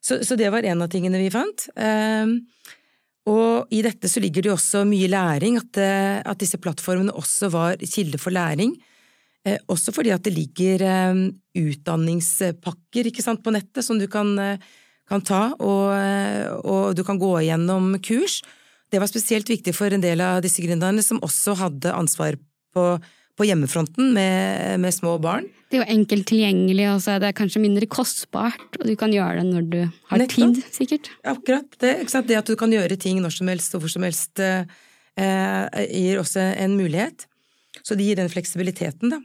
Så, 0.01 0.25
så, 0.25 0.35
det 0.35 0.49
var 0.51 0.65
en 0.65 0.81
av 0.81 0.89
tingene 0.89 1.21
vi 1.21 1.29
fant. 1.29 1.67
Eh, 1.77 2.25
og 3.29 3.69
i 3.71 3.83
dette 3.85 4.09
så 4.09 4.19
ligger 4.19 4.41
det 4.41 4.49
jo 4.49 4.57
også 4.57 4.81
mye 4.83 5.07
læring, 5.07 5.61
at, 5.61 5.77
at 6.27 6.41
disse 6.41 6.57
plattformene 6.59 7.13
også 7.15 7.47
var 7.53 7.77
kilde 7.79 8.19
for 8.19 8.35
læring. 8.35 8.73
Også 9.43 9.91
fordi 9.91 10.13
at 10.15 10.23
det 10.23 10.31
ligger 10.31 10.83
utdanningspakker 11.59 13.09
ikke 13.09 13.25
sant, 13.25 13.41
på 13.43 13.51
nettet 13.51 13.83
som 13.83 13.97
du 13.99 14.05
kan, 14.07 14.29
kan 15.09 15.23
ta, 15.27 15.41
og, 15.59 16.63
og, 16.63 16.93
du 16.95 17.01
kan 17.03 17.19
gå 17.19 17.33
igjennom 17.41 17.89
kurs. 17.99 18.37
Det 18.93 19.01
var 19.01 19.09
spesielt 19.09 19.49
viktig 19.49 19.73
for 19.75 19.91
en 19.91 20.03
del 20.03 20.21
av 20.23 20.39
disse 20.45 20.63
gründerne 20.63 21.03
som 21.03 21.19
også 21.25 21.57
hadde 21.59 21.91
ansvar 21.97 22.37
på, 22.73 22.85
på 23.33 23.47
hjemmefronten 23.47 24.11
med, 24.13 24.79
med, 24.83 24.93
små 24.93 25.15
barn. 25.21 25.47
Det 25.71 25.79
er 25.79 25.83
jo 25.83 25.95
enkelt 25.95 26.27
tilgjengelig, 26.29 26.85
og 26.91 27.01
så 27.01 27.15
er 27.15 27.23
det 27.23 27.33
kanskje 27.39 27.63
mindre 27.63 27.89
kostbart, 27.89 28.77
og 28.77 28.85
du 28.85 28.93
kan 28.99 29.13
gjøre 29.13 29.41
det 29.41 29.47
når 29.49 29.67
du 29.71 29.79
har 30.11 30.21
Nettopp. 30.21 30.53
tid, 30.59 30.61
sikkert. 30.75 31.09
Akkurat. 31.25 31.65
Det, 31.81 31.95
det, 32.29 32.37
at 32.37 32.49
du 32.49 32.55
kan 32.59 32.73
gjøre 32.73 32.99
ting 33.01 33.21
når 33.23 33.33
som 33.39 33.49
helst 33.49 33.73
og 33.73 33.83
hvor 33.83 33.93
som 33.95 34.05
helst, 34.05 34.37
eh, 34.37 34.69
eh, 35.17 35.83
gir 35.89 36.21
også 36.21 36.45
en 36.53 36.77
mulighet. 36.77 37.25
Så 37.81 37.97
det 37.97 38.05
gir 38.05 38.21
den 38.21 38.29
fleksibiliteten, 38.29 39.15
da. 39.15 39.23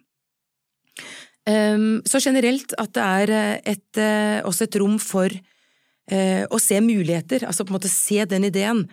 Um, 1.49 2.03
så 2.05 2.21
generelt 2.21 2.75
at 2.77 2.93
det 2.93 3.05
er 3.05 3.31
et, 3.73 3.89
uh, 3.97 4.45
også 4.49 4.67
et 4.67 4.77
rom 4.83 4.99
for 5.01 5.33
uh, 5.33 6.45
å 6.53 6.59
se 6.61 6.81
muligheter, 6.85 7.47
altså 7.49 7.65
på 7.65 7.73
en 7.73 7.79
måte 7.79 7.93
se 7.93 8.21
den 8.29 8.45
ideen 8.51 8.85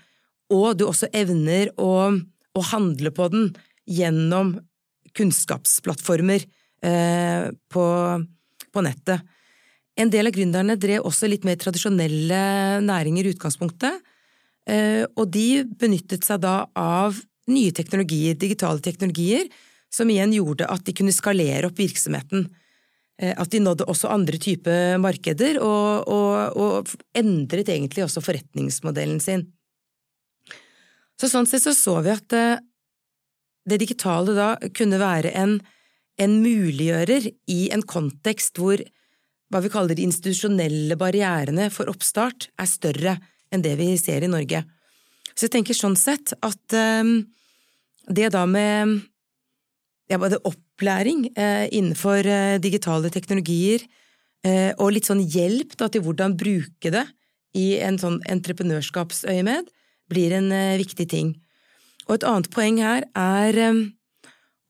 og 0.54 0.78
du 0.78 0.86
også 0.88 1.10
evner 1.16 1.72
å, 1.82 2.14
å 2.14 2.66
handle 2.72 3.12
på 3.16 3.30
den 3.34 3.52
gjennom 3.90 4.56
kunnskapsplattformer 5.16 6.44
eh, 6.86 7.48
på, 7.72 7.86
på, 8.72 8.84
nettet. 8.86 9.24
En 9.96 10.12
del 10.12 10.28
av 10.28 10.36
gründerne 10.36 10.76
drev 10.78 11.06
også 11.08 11.30
litt 11.32 11.46
mer 11.48 11.58
tradisjonelle 11.62 12.82
næringer 12.84 13.26
i 13.26 13.32
utgangspunktet, 13.36 14.02
eh, 14.68 15.06
og 15.16 15.30
de 15.32 15.64
benyttet 15.80 16.28
seg 16.28 16.44
da 16.44 16.66
av 16.76 17.22
nye 17.50 17.72
teknologier, 17.78 18.36
digitale 18.38 18.84
teknologier, 18.84 19.48
som 19.96 20.12
igjen 20.12 20.36
gjorde 20.36 20.68
at 20.70 20.86
de 20.86 20.94
kunne 20.96 21.16
skalere 21.16 21.70
opp 21.70 21.80
virksomheten. 21.80 22.50
Eh, 23.22 23.32
at 23.32 23.52
de 23.52 23.62
nådde 23.64 23.88
også 23.92 24.12
andre 24.12 24.40
typer 24.42 24.98
markeder, 25.02 25.62
og, 25.64 26.08
og, 26.12 26.58
og 26.60 26.96
endret 27.16 27.72
egentlig 27.72 28.04
også 28.06 28.24
forretningsmodellen 28.26 29.22
sin. 29.24 29.48
Så 31.16 31.32
sånn 31.32 31.48
sett 31.48 31.64
så 31.64 31.72
så 31.78 32.00
vi 32.04 32.12
at 32.12 32.36
eh, 32.36 32.60
det 33.66 33.80
digitale 33.82 34.36
da 34.36 34.50
kunne 34.76 35.00
være 35.02 35.32
en, 35.40 35.58
en 36.22 36.36
muliggjører 36.44 37.32
i 37.52 37.62
en 37.74 37.86
kontekst 37.88 38.60
hvor 38.60 38.84
hva 39.54 39.62
vi 39.62 39.72
kaller 39.72 39.96
de 39.96 40.06
institusjonelle 40.08 40.98
barrierene 41.00 41.70
for 41.72 41.90
oppstart 41.92 42.50
er 42.60 42.70
større 42.70 43.18
enn 43.54 43.64
det 43.64 43.76
vi 43.80 43.94
ser 44.02 44.26
i 44.26 44.30
Norge. 44.30 44.64
Så 45.36 45.48
jeg 45.48 45.56
tenker 45.56 45.78
sånn 45.78 45.98
sett 46.00 46.34
at 46.44 46.76
um, 46.76 47.20
det 48.10 48.32
da 48.34 48.44
med 48.50 48.98
ja, 50.12 50.20
både 50.22 50.40
opplæring 50.46 51.30
eh, 51.38 51.68
innenfor 51.74 52.28
eh, 52.30 52.58
digitale 52.62 53.10
teknologier 53.14 53.84
eh, 54.46 54.72
og 54.78 54.94
litt 54.96 55.10
sånn 55.10 55.24
hjelp 55.24 55.76
da, 55.80 55.90
til 55.90 56.06
hvordan 56.06 56.38
bruke 56.38 56.94
det 56.94 57.06
i 57.56 57.76
en 57.84 57.98
sånn 58.00 58.20
entreprenørskapsøyemed, 58.30 59.70
blir 60.12 60.36
en 60.38 60.52
eh, 60.54 60.78
viktig 60.82 61.08
ting. 61.12 61.34
Og 62.06 62.18
et 62.18 62.28
annet 62.28 62.50
poeng 62.54 62.82
her 62.84 63.08
er 63.18 63.60
eh, 63.64 63.84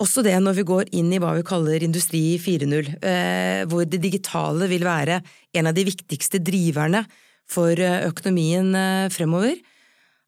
også 0.02 0.24
det 0.26 0.36
når 0.44 0.60
vi 0.60 0.68
går 0.70 0.92
inn 1.00 1.12
i 1.16 1.20
hva 1.24 1.34
vi 1.38 1.46
kaller 1.48 1.84
industri 1.84 2.24
4.0, 2.42 2.96
eh, 3.00 3.62
hvor 3.72 3.88
det 3.90 4.04
digitale 4.04 4.70
vil 4.72 4.86
være 4.88 5.22
en 5.56 5.72
av 5.72 5.76
de 5.76 5.88
viktigste 5.88 6.44
driverne 6.44 7.06
for 7.46 7.78
økonomien 7.78 8.72
fremover, 9.14 9.60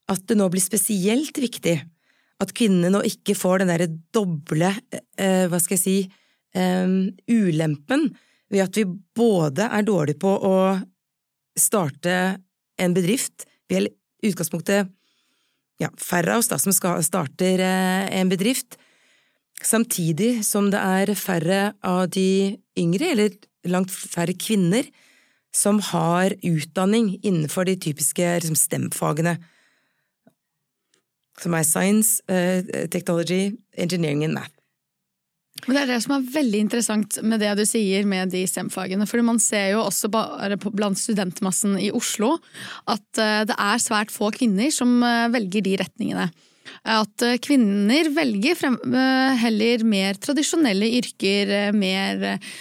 at 0.06 0.20
det 0.30 0.36
nå 0.38 0.46
blir 0.54 0.62
spesielt 0.62 1.40
viktig 1.42 1.80
at 2.44 2.54
kvinnene 2.54 2.92
nå 2.94 3.02
ikke 3.08 3.34
får 3.38 3.64
den 3.64 3.72
derre 3.72 3.88
doble, 4.14 4.70
hva 5.18 5.60
skal 5.62 5.74
jeg 5.74 5.82
si, 5.82 5.96
ulempen 6.54 8.04
ved 8.54 8.64
at 8.64 8.78
vi 8.78 8.86
både 9.18 9.66
er 9.74 9.88
dårlige 9.88 10.22
på 10.22 10.34
å 10.46 10.58
starte 11.58 12.14
en 12.78 12.94
bedrift, 12.96 13.48
vi 13.68 13.80
er 13.80 13.88
i 13.90 14.30
utgangspunktet 14.32 14.92
ja, 15.82 15.90
færre 16.02 16.36
av 16.36 16.42
oss 16.42 16.50
da, 16.52 16.60
som 16.62 16.74
skal, 16.74 17.02
starter 17.06 17.62
eh, 17.62 18.08
en 18.20 18.32
bedrift, 18.32 18.78
samtidig 19.64 20.44
som 20.46 20.72
det 20.74 20.82
er 20.82 21.14
færre 21.18 21.62
av 21.86 22.08
de 22.14 22.58
yngre, 22.78 23.12
eller 23.14 23.38
langt 23.68 23.92
færre 23.92 24.36
kvinner, 24.38 24.88
som 25.56 25.80
har 25.82 26.36
utdanning 26.46 27.16
innenfor 27.26 27.66
de 27.66 27.78
typiske 27.82 28.26
liksom, 28.42 28.58
STEM-fagene, 28.58 29.38
som 31.42 31.54
er 31.54 31.66
science, 31.68 32.22
uh, 32.32 32.88
technology, 32.94 33.58
engineering 33.78 34.24
and 34.26 34.38
math. 34.40 34.58
Det 35.66 35.76
er 35.80 35.90
det 35.90 35.98
som 36.04 36.14
er 36.16 36.28
veldig 36.36 36.60
interessant 36.68 37.18
med 37.26 37.42
det 37.42 37.56
du 37.58 37.64
sier 37.68 38.06
med 38.08 38.30
de 38.32 38.44
STEM-fagene. 38.48 39.08
For 39.10 39.24
man 39.26 39.40
ser 39.42 39.72
jo 39.74 39.82
også 39.88 40.10
bare 40.14 40.60
blant 40.70 41.00
studentmassen 41.02 41.80
i 41.82 41.90
Oslo 41.96 42.36
at 42.86 43.22
eh, 43.22 43.42
det 43.50 43.56
er 43.58 43.82
svært 43.82 44.14
få 44.14 44.30
kvinner 44.36 44.70
som 44.74 45.00
eh, 45.02 45.26
velger 45.34 45.66
de 45.66 45.74
retningene. 45.82 46.28
At 46.88 47.26
eh, 47.26 47.40
kvinner 47.44 48.12
velger 48.14 48.60
frem, 48.60 48.78
eh, 48.86 49.34
heller 49.42 49.84
mer 49.88 50.22
tradisjonelle 50.22 50.92
yrker, 51.00 51.56
eh, 51.64 51.74
mer 51.76 52.24
eh, 52.36 52.54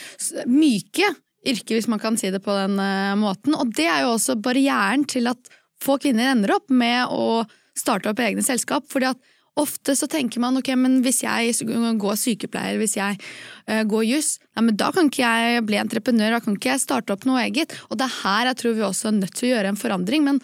myke 0.48 1.12
yrker, 1.46 1.76
hvis 1.76 1.90
man 1.92 2.02
kan 2.02 2.16
si 2.18 2.32
det 2.32 2.42
på 2.42 2.56
den 2.56 2.80
eh, 2.80 3.12
måten. 3.20 3.54
Og 3.60 3.76
det 3.76 3.90
er 3.92 4.06
jo 4.06 4.16
også 4.16 4.40
barrieren 4.40 5.04
til 5.06 5.28
at 5.30 5.52
få 5.84 6.00
kvinner 6.00 6.32
ender 6.32 6.56
opp 6.56 6.72
med 6.72 7.12
å 7.12 7.44
starte 7.76 8.10
opp 8.10 8.20
egne 8.24 8.44
selskap. 8.44 8.88
fordi 8.92 9.12
at 9.12 9.32
Ofte 9.56 9.94
så 9.96 10.04
tenker 10.04 10.40
man 10.42 10.58
ok, 10.60 10.68
men 10.76 10.98
hvis 11.04 11.22
jeg 11.24 11.54
går 11.96 12.18
sykepleier, 12.20 12.76
hvis 12.76 12.98
jeg 12.98 13.16
uh, 13.16 13.82
går 13.88 14.04
juss, 14.04 14.34
da 14.52 14.90
kan 14.92 15.08
ikke 15.08 15.24
jeg 15.24 15.64
bli 15.64 15.78
entreprenør, 15.80 16.36
da 16.36 16.42
kan 16.44 16.58
ikke 16.58 16.74
jeg 16.74 16.82
starte 16.82 17.14
opp 17.14 17.24
noe 17.24 17.40
eget. 17.46 17.72
Og 17.88 17.96
det 17.96 18.04
er 18.04 18.18
her 18.18 18.50
jeg 18.50 18.60
tror 18.60 18.76
vi 18.76 18.84
også 18.84 19.08
er 19.08 19.16
nødt 19.22 19.32
til 19.38 19.48
å 19.48 19.54
gjøre 19.54 19.72
en 19.72 19.80
forandring. 19.80 20.28
Men 20.28 20.42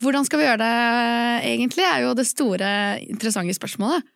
hvordan 0.00 0.24
skal 0.24 0.40
vi 0.40 0.48
gjøre 0.48 0.64
det 0.64 0.72
egentlig, 1.52 1.84
er 1.84 2.06
jo 2.06 2.16
det 2.16 2.26
store, 2.30 2.72
interessante 3.04 3.58
spørsmålet. 3.60 4.10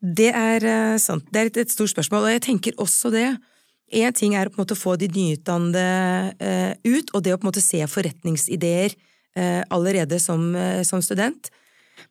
Det 0.00 0.32
er 0.32 0.68
uh, 0.72 0.98
sant. 1.04 1.28
Det 1.28 1.42
er 1.42 1.52
et, 1.52 1.62
et 1.66 1.76
stort 1.76 1.92
spørsmål, 1.92 2.30
og 2.30 2.36
jeg 2.38 2.46
tenker 2.48 2.80
også 2.80 3.12
det. 3.12 3.28
Én 3.92 4.16
ting 4.16 4.32
er 4.40 4.48
å 4.48 4.64
få 4.72 4.96
de 4.96 5.10
nyutdannede 5.12 5.88
eh, 6.40 6.70
ut, 6.80 7.10
og 7.12 7.20
det 7.26 7.34
å 7.36 7.52
se 7.60 7.84
forretningsideer 7.84 8.94
allerede 9.68 10.16
som, 10.20 10.46
som 10.88 11.02
student. 11.04 11.50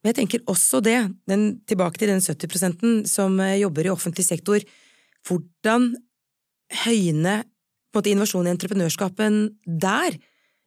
Men 0.02 0.12
jeg 0.12 0.18
tenker 0.22 0.46
også 0.50 0.82
det, 0.84 0.98
den, 1.30 1.62
tilbake 1.70 2.02
til 2.02 2.10
den 2.10 2.24
70% 2.24 3.08
som 3.10 3.38
eh, 3.44 3.60
jobber 3.62 3.86
i 3.86 3.94
offentlig 3.94 4.26
sektor, 4.26 4.64
hvordan 5.28 5.92
høyne 6.86 7.42
på 7.92 8.00
en 8.00 8.00
måte 8.00 8.12
innovasjon 8.14 8.48
i 8.48 8.54
entreprenørskapen 8.54 9.42
der. 9.66 10.18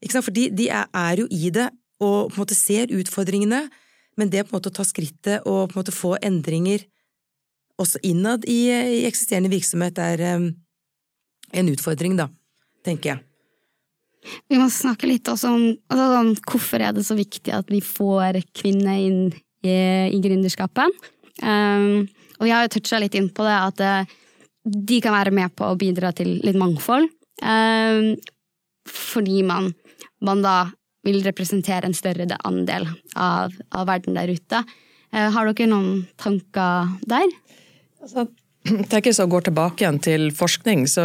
Ikke 0.05 0.14
sant? 0.14 0.27
For 0.29 0.37
de, 0.37 0.51
de 0.55 0.68
er, 0.70 0.87
er 0.92 1.25
jo 1.25 1.27
i 1.33 1.51
det 1.55 1.70
og 2.03 2.31
på 2.31 2.37
en 2.37 2.42
måte 2.42 2.59
ser 2.59 2.92
utfordringene, 2.94 3.64
men 4.20 4.31
det 4.31 4.44
på 4.44 4.53
en 4.53 4.59
måte 4.59 4.70
å 4.70 4.77
ta 4.77 4.85
skrittet 4.87 5.47
og 5.49 5.70
på 5.70 5.75
en 5.75 5.81
måte 5.81 5.94
få 5.94 6.14
endringer 6.23 6.85
også 7.81 7.99
innad 8.07 8.44
i, 8.47 8.68
i 8.70 9.03
eksisterende 9.09 9.51
virksomhet 9.51 9.99
er 9.99 10.20
um, 10.37 10.51
en 11.55 11.70
utfordring, 11.73 12.14
da, 12.18 12.29
tenker 12.87 13.14
jeg. 13.14 13.25
Vi 14.51 14.59
må 14.61 14.69
snakke 14.73 15.09
litt 15.09 15.29
også 15.31 15.51
om 15.53 15.65
altså, 15.93 16.07
sånn, 16.15 16.35
hvorfor 16.49 16.85
er 16.85 16.95
det 16.97 17.05
så 17.07 17.17
viktig 17.19 17.53
at 17.55 17.71
vi 17.73 17.81
får 17.85 18.41
kvinner 18.57 19.01
inn 19.01 19.21
i, 19.65 19.75
i 20.15 20.21
gründerskapet. 20.25 21.11
Um, 21.43 22.05
og 22.39 22.47
vi 22.47 22.53
har 22.55 22.65
jo 22.67 22.75
toucha 22.77 23.01
litt 23.03 23.17
inn 23.19 23.31
på 23.35 23.47
det, 23.47 23.55
at 23.55 23.83
eh, 23.85 24.15
de 24.65 25.01
kan 25.05 25.15
være 25.15 25.33
med 25.35 25.53
på 25.57 25.69
å 25.69 25.79
bidra 25.79 26.13
til 26.17 26.37
litt 26.45 26.59
mangfold. 26.59 27.07
Um, 27.45 28.15
fordi 28.89 29.43
man, 29.47 29.73
man 30.25 30.43
da 30.45 30.57
vil 31.05 31.21
representere 31.25 31.89
en 31.89 31.97
større 31.97 32.27
andel 32.49 32.89
av, 33.15 33.55
av 33.75 33.89
verden 33.91 34.17
der 34.19 34.33
ute. 34.35 34.63
Uh, 35.15 35.29
har 35.35 35.51
dere 35.51 35.71
noen 35.71 36.05
tanker 36.21 36.97
der? 37.09 37.29
Altså, 38.03 38.27
tenker 38.64 39.12
så 39.12 39.27
går 39.29 39.46
tilbake 39.48 39.85
igjen 39.85 40.00
til 40.00 40.31
forskning, 40.35 40.87
så 40.88 41.05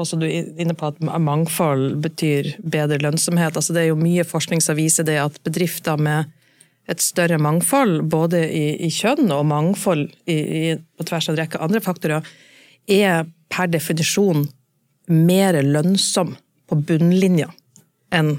også 0.00 0.18
du 0.20 0.28
er 0.28 0.46
inne 0.62 0.76
på 0.78 0.92
at 0.92 1.00
mangfold 1.02 1.98
betyr 2.04 2.52
bedre 2.62 3.00
lønnsomhet. 3.02 3.56
Altså, 3.56 3.74
det 3.74 3.84
er 3.84 3.90
jo 3.90 3.98
mye 4.00 4.26
forskning 4.26 4.62
som 4.62 4.78
viser 4.78 5.06
det 5.08 5.18
at 5.22 5.40
bedrifter 5.46 5.98
med 5.98 6.30
et 6.90 7.00
større 7.00 7.38
mangfold, 7.40 8.02
både 8.12 8.44
i, 8.44 8.64
i 8.86 8.90
kjønn 8.92 9.32
og 9.32 9.46
mangfold 9.48 10.04
i, 10.28 10.36
i, 10.36 10.64
på 10.98 11.06
tvers 11.08 11.30
av 11.30 11.34
en 11.34 11.40
rekke 11.40 11.62
andre 11.64 11.80
faktorer, 11.82 12.26
er 12.86 13.24
per 13.50 13.70
definisjon 13.72 14.44
mer 15.08 15.56
lønnsom 15.64 16.34
på 16.68 16.78
bunnlinja 16.88 17.48
enn 18.14 18.36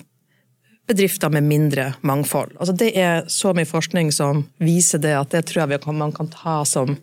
bedrifter 0.85 1.33
med 1.33 1.47
mindre 1.49 1.89
mangfold. 2.05 2.53
Altså, 2.59 2.75
det 2.77 2.91
er 2.93 3.25
så 3.31 3.51
mye 3.57 3.67
forskning 3.67 4.13
som 4.13 4.45
viser 4.61 5.01
det, 5.01 5.15
at 5.17 5.33
det 5.33 5.47
tror 5.49 5.65
jeg 5.65 5.81
man 5.97 6.13
kan 6.13 6.29
ta 6.31 6.59
som 6.69 6.95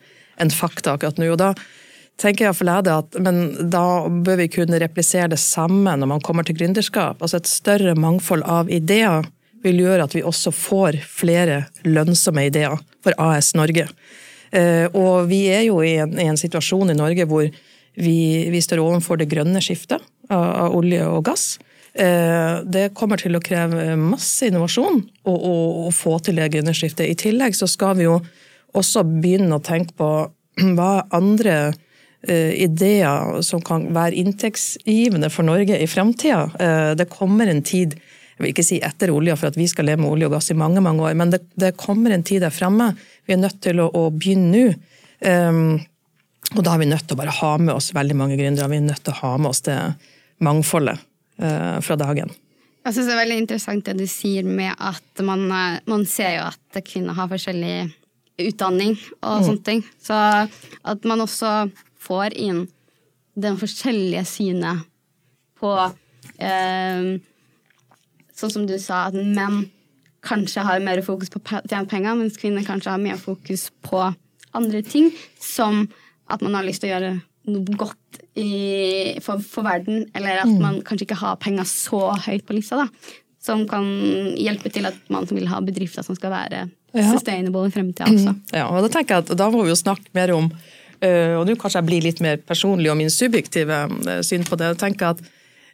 en 0.42 0.52
fakta 0.52 0.96
akkurat 0.96 1.20
nå. 1.20 1.31
Og 1.33 1.40
da 1.40 1.52
tenker 2.20 2.48
jeg 2.48 2.59
for 2.59 2.68
Lede 2.68 2.96
at 3.02 3.16
men 3.22 3.70
da 3.72 4.05
bør 4.09 4.42
vi 4.42 4.50
kunne 4.52 4.81
replisere 4.83 5.33
det 5.33 5.40
samme 5.42 5.94
når 5.98 6.11
man 6.11 6.24
kommer 6.24 6.46
til 6.46 6.59
gründerskap. 6.59 7.22
Altså 7.22 7.40
et 7.40 7.50
større 7.50 7.94
mangfold 7.98 8.44
av 8.46 8.70
ideer 8.70 9.26
vil 9.62 9.81
gjøre 9.85 10.09
at 10.09 10.14
vi 10.16 10.24
også 10.26 10.52
får 10.55 11.00
flere 11.07 11.64
lønnsomme 11.87 12.46
ideer 12.50 12.78
for 13.02 13.16
AS 13.22 13.52
Norge. 13.59 13.87
Eh, 14.52 14.87
Og 14.92 15.28
vi 15.31 15.46
er 15.55 15.66
jo 15.68 15.81
i 15.83 15.96
en, 16.02 16.16
i 16.18 16.28
en 16.28 16.38
situasjon 16.38 16.90
i 16.92 16.98
Norge 16.98 17.26
hvor 17.31 17.46
vi, 17.94 18.16
vi 18.50 18.61
står 18.64 18.81
overfor 18.83 19.20
det 19.20 19.31
grønne 19.31 19.61
skiftet 19.62 20.02
av, 20.28 20.44
av 20.66 20.76
olje 20.76 21.07
og 21.07 21.24
gass. 21.28 21.59
Eh, 21.94 22.61
Det 22.64 22.90
kommer 22.98 23.20
til 23.20 23.37
å 23.37 23.42
kreve 23.44 23.96
masse 24.00 24.48
innovasjon 24.48 25.02
å 25.24 25.90
få 25.94 26.18
til 26.24 26.40
det 26.40 26.50
grønne 26.55 26.74
skiftet. 26.76 27.09
I 27.09 27.18
tillegg 27.18 27.57
så 27.57 27.68
skal 27.70 27.96
vi 28.00 28.09
jo 28.09 28.18
også 28.78 29.04
begynne 29.08 29.58
å 29.58 29.64
tenke 29.64 29.96
på 29.98 30.11
hva 30.76 30.92
andre 31.14 31.56
uh, 31.72 32.52
ideer 32.52 33.42
som 33.46 33.62
kan 33.64 33.88
være 33.94 34.18
inntektsgivende 34.22 35.30
for 35.32 35.48
Norge 35.48 35.78
i 35.78 35.88
framtida. 35.90 36.46
Uh, 36.56 36.90
Det 36.98 37.11
kommer 37.12 37.50
en 37.50 37.62
tid, 37.66 37.96
jeg 38.37 38.44
vil 38.44 38.52
ikke 38.54 38.66
si 38.66 38.80
etter 38.82 39.12
olja 39.14 39.37
for 39.38 39.52
at 39.52 39.61
vi 39.61 39.68
skal 39.70 39.88
leve 39.90 40.04
med 40.04 40.12
olje 40.12 40.28
og 40.30 40.37
gass 40.37 40.52
i 40.52 40.58
mange 40.58 40.82
mange 40.85 41.04
år, 41.04 41.16
men 41.18 41.32
det, 41.35 41.44
det 41.58 41.76
kommer 41.80 42.14
en 42.14 42.26
tid 42.26 42.44
der 42.44 42.54
fremme. 42.54 42.92
Vi 43.26 43.37
er 43.37 43.42
nødt 43.42 43.61
til 43.64 43.80
å, 43.82 43.88
å 43.88 44.11
begynne 44.11 44.52
nå. 44.52 44.66
Um, 45.22 45.80
og 46.56 46.64
da 46.66 46.74
er 46.74 46.82
vi 46.82 46.90
nødt 46.90 47.06
til 47.06 47.16
å 47.16 47.22
bare 47.22 47.32
ha 47.32 47.54
med 47.62 47.72
oss 47.74 47.92
veldig 47.94 48.16
mange 48.18 48.37
gründere. 48.37 48.68
Vi 48.68 48.80
er 48.80 48.88
nødt 48.88 49.04
til 49.06 49.14
å 49.14 49.20
ha 49.22 49.37
med 49.40 49.52
oss 49.52 49.62
det 49.64 49.78
mangfoldet 50.42 51.00
uh, 51.40 51.78
fra 51.85 51.96
dagen. 52.00 52.32
Jeg 52.82 52.96
synes 52.96 53.08
det 53.08 53.14
er 53.14 53.20
veldig 53.22 53.40
interessant 53.44 53.87
det 53.87 53.94
du 54.00 54.08
sier 54.11 54.46
med 54.46 54.74
at 54.82 55.22
man, 55.22 55.44
eh, 55.54 55.78
man 55.87 56.02
ser 56.08 56.32
jo 56.35 56.46
at 56.48 56.80
kvinner 56.82 57.14
har 57.14 57.28
forskjellig 57.30 57.76
utdanning 58.40 58.96
og 59.20 59.44
sånne 59.46 59.64
ting. 59.66 59.82
Så 60.00 60.16
at 60.16 61.08
man 61.08 61.24
også 61.24 61.68
får 62.02 62.36
inn 62.38 62.64
den 63.38 63.58
forskjellige 63.60 64.24
synet 64.28 64.88
på 65.60 65.74
eh, 66.38 67.12
Sånn 68.32 68.50
som 68.50 68.62
du 68.66 68.72
sa, 68.80 69.04
at 69.06 69.14
menn 69.14 69.66
kanskje 70.24 70.64
har 70.64 70.80
mer 70.82 70.98
fokus 71.04 71.30
på 71.30 71.38
å 71.38 71.60
tjene 71.60 71.86
penger, 71.86 72.16
mens 72.18 72.38
kvinner 72.40 72.64
kanskje 72.66 72.94
har 72.94 73.02
mer 73.02 73.18
fokus 73.20 73.68
på 73.84 74.00
andre 74.56 74.80
ting, 74.82 75.10
som 75.38 75.84
at 76.32 76.42
man 76.42 76.56
har 76.56 76.66
lyst 76.66 76.82
til 76.82 76.90
å 76.90 76.92
gjøre 76.94 77.12
noe 77.52 77.76
godt 77.78 78.20
i, 78.38 79.18
for, 79.22 79.42
for 79.44 79.66
verden, 79.66 80.06
eller 80.16 80.42
at 80.42 80.52
man 80.62 80.80
kanskje 80.86 81.08
ikke 81.08 81.20
har 81.22 81.38
penger 81.42 81.68
så 81.68 82.00
høyt 82.24 82.46
på 82.48 82.56
lista, 82.56 82.82
da. 82.82 82.88
Som 83.42 83.64
kan 83.70 83.86
hjelpe 84.38 84.70
til 84.72 84.86
at 84.86 84.98
man 85.12 85.26
som 85.28 85.38
vil 85.38 85.50
ha 85.50 85.60
bedrifter 85.62 86.06
som 86.06 86.16
skal 86.18 86.32
være. 86.34 86.66
Sustainable 86.92 87.66
i 87.68 87.72
fremtida 87.74 88.09
også. 88.11 88.35
Ja, 88.52 88.68
og 88.68 88.85
Da 88.85 88.92
tenker 88.92 89.16
jeg 89.18 89.26
at 89.26 89.37
da 89.38 89.48
må 89.52 89.64
vi 89.64 89.72
jo 89.72 89.78
snakke 89.78 90.12
mer 90.16 90.35
om 90.37 90.50
øh, 90.50 91.35
Og 91.40 91.46
nå 91.48 91.57
kanskje 91.57 91.81
jeg 91.81 91.88
blir 91.88 92.05
litt 92.05 92.20
mer 92.24 92.42
personlig 92.46 92.90
og 92.92 92.98
min 93.00 93.12
subjektive 93.12 93.85
øh, 93.88 94.20
syn 94.26 94.44
på 94.48 94.59
det. 94.61 94.74
Jeg 94.74 94.83
tenker 94.85 95.14
at 95.14 95.22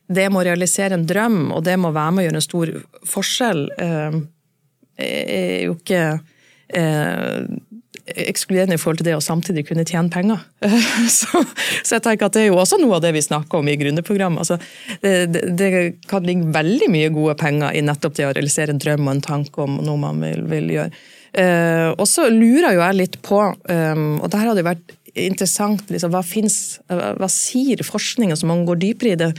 det 0.09 0.31
med 0.33 0.40
å 0.40 0.46
realisere 0.46 0.96
en 0.96 1.04
drøm, 1.04 1.50
og 1.52 1.64
det 1.66 1.76
med 1.76 1.90
å 1.90 1.96
være 1.96 2.12
med 2.14 2.22
å 2.22 2.26
gjøre 2.28 2.40
en 2.40 2.46
stor 2.46 2.70
forskjell, 3.11 3.64
øh, 3.85 4.20
er 4.98 5.66
jo 5.66 5.74
ikke 5.76 6.02
ekskluderende 8.14 8.78
i 8.78 8.80
forhold 8.80 9.00
til 9.00 9.08
det 9.10 9.16
å 9.16 9.24
samtidig 9.24 9.66
kunne 9.68 9.86
tjene 9.88 10.12
penger. 10.12 10.42
Så, 11.18 11.42
så 11.82 11.96
jeg 11.96 12.04
tenker 12.04 12.28
at 12.28 12.34
det 12.36 12.42
er 12.44 12.50
jo 12.50 12.58
også 12.60 12.78
noe 12.80 12.98
av 12.98 13.02
det 13.04 13.12
vi 13.16 13.22
snakker 13.24 13.60
om 13.60 13.68
i 13.70 13.76
gründerprogrammet. 13.80 14.42
Altså, 14.42 14.58
det, 15.02 15.12
det, 15.32 15.42
det 15.58 15.70
kan 16.10 16.26
ligge 16.26 16.50
veldig 16.54 16.88
mye 16.92 17.12
gode 17.14 17.36
penger 17.40 17.76
i 17.76 17.84
nettopp 17.84 18.16
det 18.18 18.26
å 18.28 18.32
realisere 18.34 18.74
en 18.74 18.82
drøm 18.82 19.06
og 19.06 19.14
en 19.14 19.24
tanke 19.24 19.64
om 19.64 19.78
noe 19.84 20.00
man 20.02 20.20
vil, 20.24 20.44
vil 20.50 20.74
gjøre. 20.74 20.92
Eh, 21.38 21.88
og 21.92 22.06
så 22.08 22.28
lurer 22.32 22.74
jo 22.74 22.82
jeg 22.82 22.98
litt 22.98 23.16
på, 23.24 23.40
um, 23.52 24.06
og 24.18 24.30
der 24.32 24.48
har 24.48 24.56
det 24.56 24.66
vært 24.66 24.94
interessant, 25.18 25.88
liksom, 25.90 26.12
hva, 26.14 26.22
finnes, 26.24 26.78
hva 26.88 27.28
sier 27.32 27.82
forskningen 27.84 28.38
som 28.38 28.52
man 28.52 28.64
går 28.68 28.80
dypere 28.84 29.14
i 29.14 29.18
det? 29.20 29.32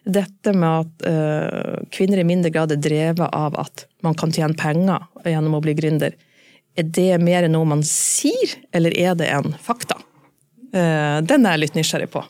Dette 0.00 0.54
med 0.56 0.86
at 0.86 1.06
uh, 1.06 1.80
kvinner 1.92 2.22
i 2.22 2.26
mindre 2.26 2.52
grad 2.52 2.72
er 2.72 2.80
drevet 2.80 3.26
av 3.36 3.56
at 3.60 3.84
man 4.04 4.16
kan 4.18 4.32
tjene 4.32 4.56
penger 4.58 5.04
gjennom 5.28 5.58
å 5.58 5.62
bli 5.64 5.74
gründer. 5.76 6.16
Er 6.80 6.86
det 6.88 7.18
mer 7.20 7.44
noe 7.52 7.68
man 7.68 7.82
sier, 7.84 8.54
eller 8.72 8.94
er 8.96 9.16
det 9.18 9.26
en 9.28 9.52
fakta? 9.60 9.98
Eh, 10.72 11.18
den 11.28 11.44
er 11.44 11.58
jeg 11.58 11.60
litt 11.66 11.76
nysgjerrig 11.76 12.08
på. 12.14 12.22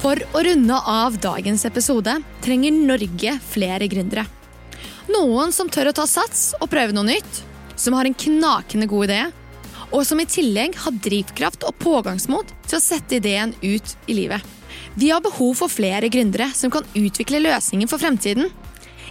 For 0.00 0.20
å 0.34 0.42
runde 0.44 0.76
av 0.76 1.16
dagens 1.24 1.64
episode 1.64 2.20
trenger 2.44 2.76
Norge 2.76 3.38
flere 3.48 3.88
gründere. 3.88 4.26
Noen 5.08 5.56
som 5.56 5.72
tør 5.72 5.94
å 5.94 5.96
ta 5.96 6.04
sats 6.08 6.50
og 6.60 6.68
prøve 6.72 6.92
noe 6.92 7.08
nytt, 7.14 7.46
som 7.80 7.96
har 7.96 8.04
en 8.04 8.14
knakende 8.14 8.86
god 8.86 9.08
idé, 9.08 9.20
og 9.90 10.04
som 10.06 10.20
i 10.20 10.28
tillegg 10.28 10.76
har 10.84 10.98
drivkraft 11.02 11.64
og 11.66 11.78
pågangsmot 11.80 12.52
til 12.68 12.76
å 12.78 12.82
sette 12.82 13.16
ideen 13.18 13.54
ut 13.62 13.94
i 14.06 14.16
livet. 14.18 14.44
Vi 14.94 15.08
har 15.10 15.22
behov 15.24 15.56
for 15.62 15.72
flere 15.72 16.10
gründere 16.12 16.50
som 16.54 16.70
kan 16.72 16.86
utvikle 16.94 17.40
løsninger 17.42 17.88
for 17.90 18.02
fremtiden. 18.02 18.50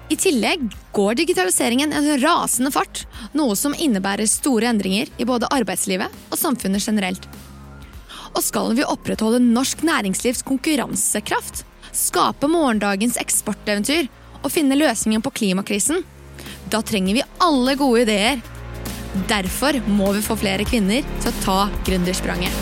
I 0.10 0.18
tillegg 0.18 0.64
går 0.96 1.18
digitaliseringen 1.20 1.94
en 1.94 2.08
rasende 2.22 2.72
fart, 2.74 3.04
noe 3.38 3.58
som 3.58 3.76
innebærer 3.76 4.30
store 4.30 4.70
endringer 4.70 5.10
i 5.18 5.28
både 5.28 5.50
arbeidslivet 5.54 6.14
og 6.30 6.40
samfunnet 6.40 6.86
generelt. 6.86 7.26
Og 8.36 8.42
skal 8.46 8.76
vi 8.78 8.86
opprettholde 8.86 9.42
norsk 9.42 9.82
næringslivs 9.86 10.46
konkurransekraft, 10.46 11.66
skape 11.94 12.50
morgendagens 12.50 13.18
eksporteventyr 13.22 14.08
og 14.44 14.54
finne 14.54 14.78
løsningen 14.78 15.26
på 15.26 15.34
klimakrisen, 15.42 16.06
da 16.70 16.82
trenger 16.86 17.18
vi 17.18 17.28
alle 17.42 17.76
gode 17.80 18.06
ideer. 18.06 18.42
Derfor 19.30 19.80
må 19.88 20.12
vi 20.14 20.22
få 20.26 20.38
flere 20.38 20.66
kvinner 20.68 21.06
til 21.22 21.32
å 21.32 21.40
ta 21.44 21.62
gründerspranget. 21.88 22.54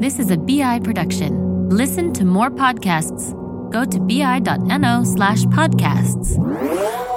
This 0.00 0.18
is 0.18 0.30
a 0.30 0.36
BI 0.36 0.80
production. 0.80 1.68
Listen 1.68 2.12
to 2.14 2.24
more 2.24 2.50
podcasts. 2.50 3.32
Go 3.70 3.84
to 3.84 4.00
bi.no 4.00 5.04
slash 5.04 5.44
podcasts. 5.44 7.09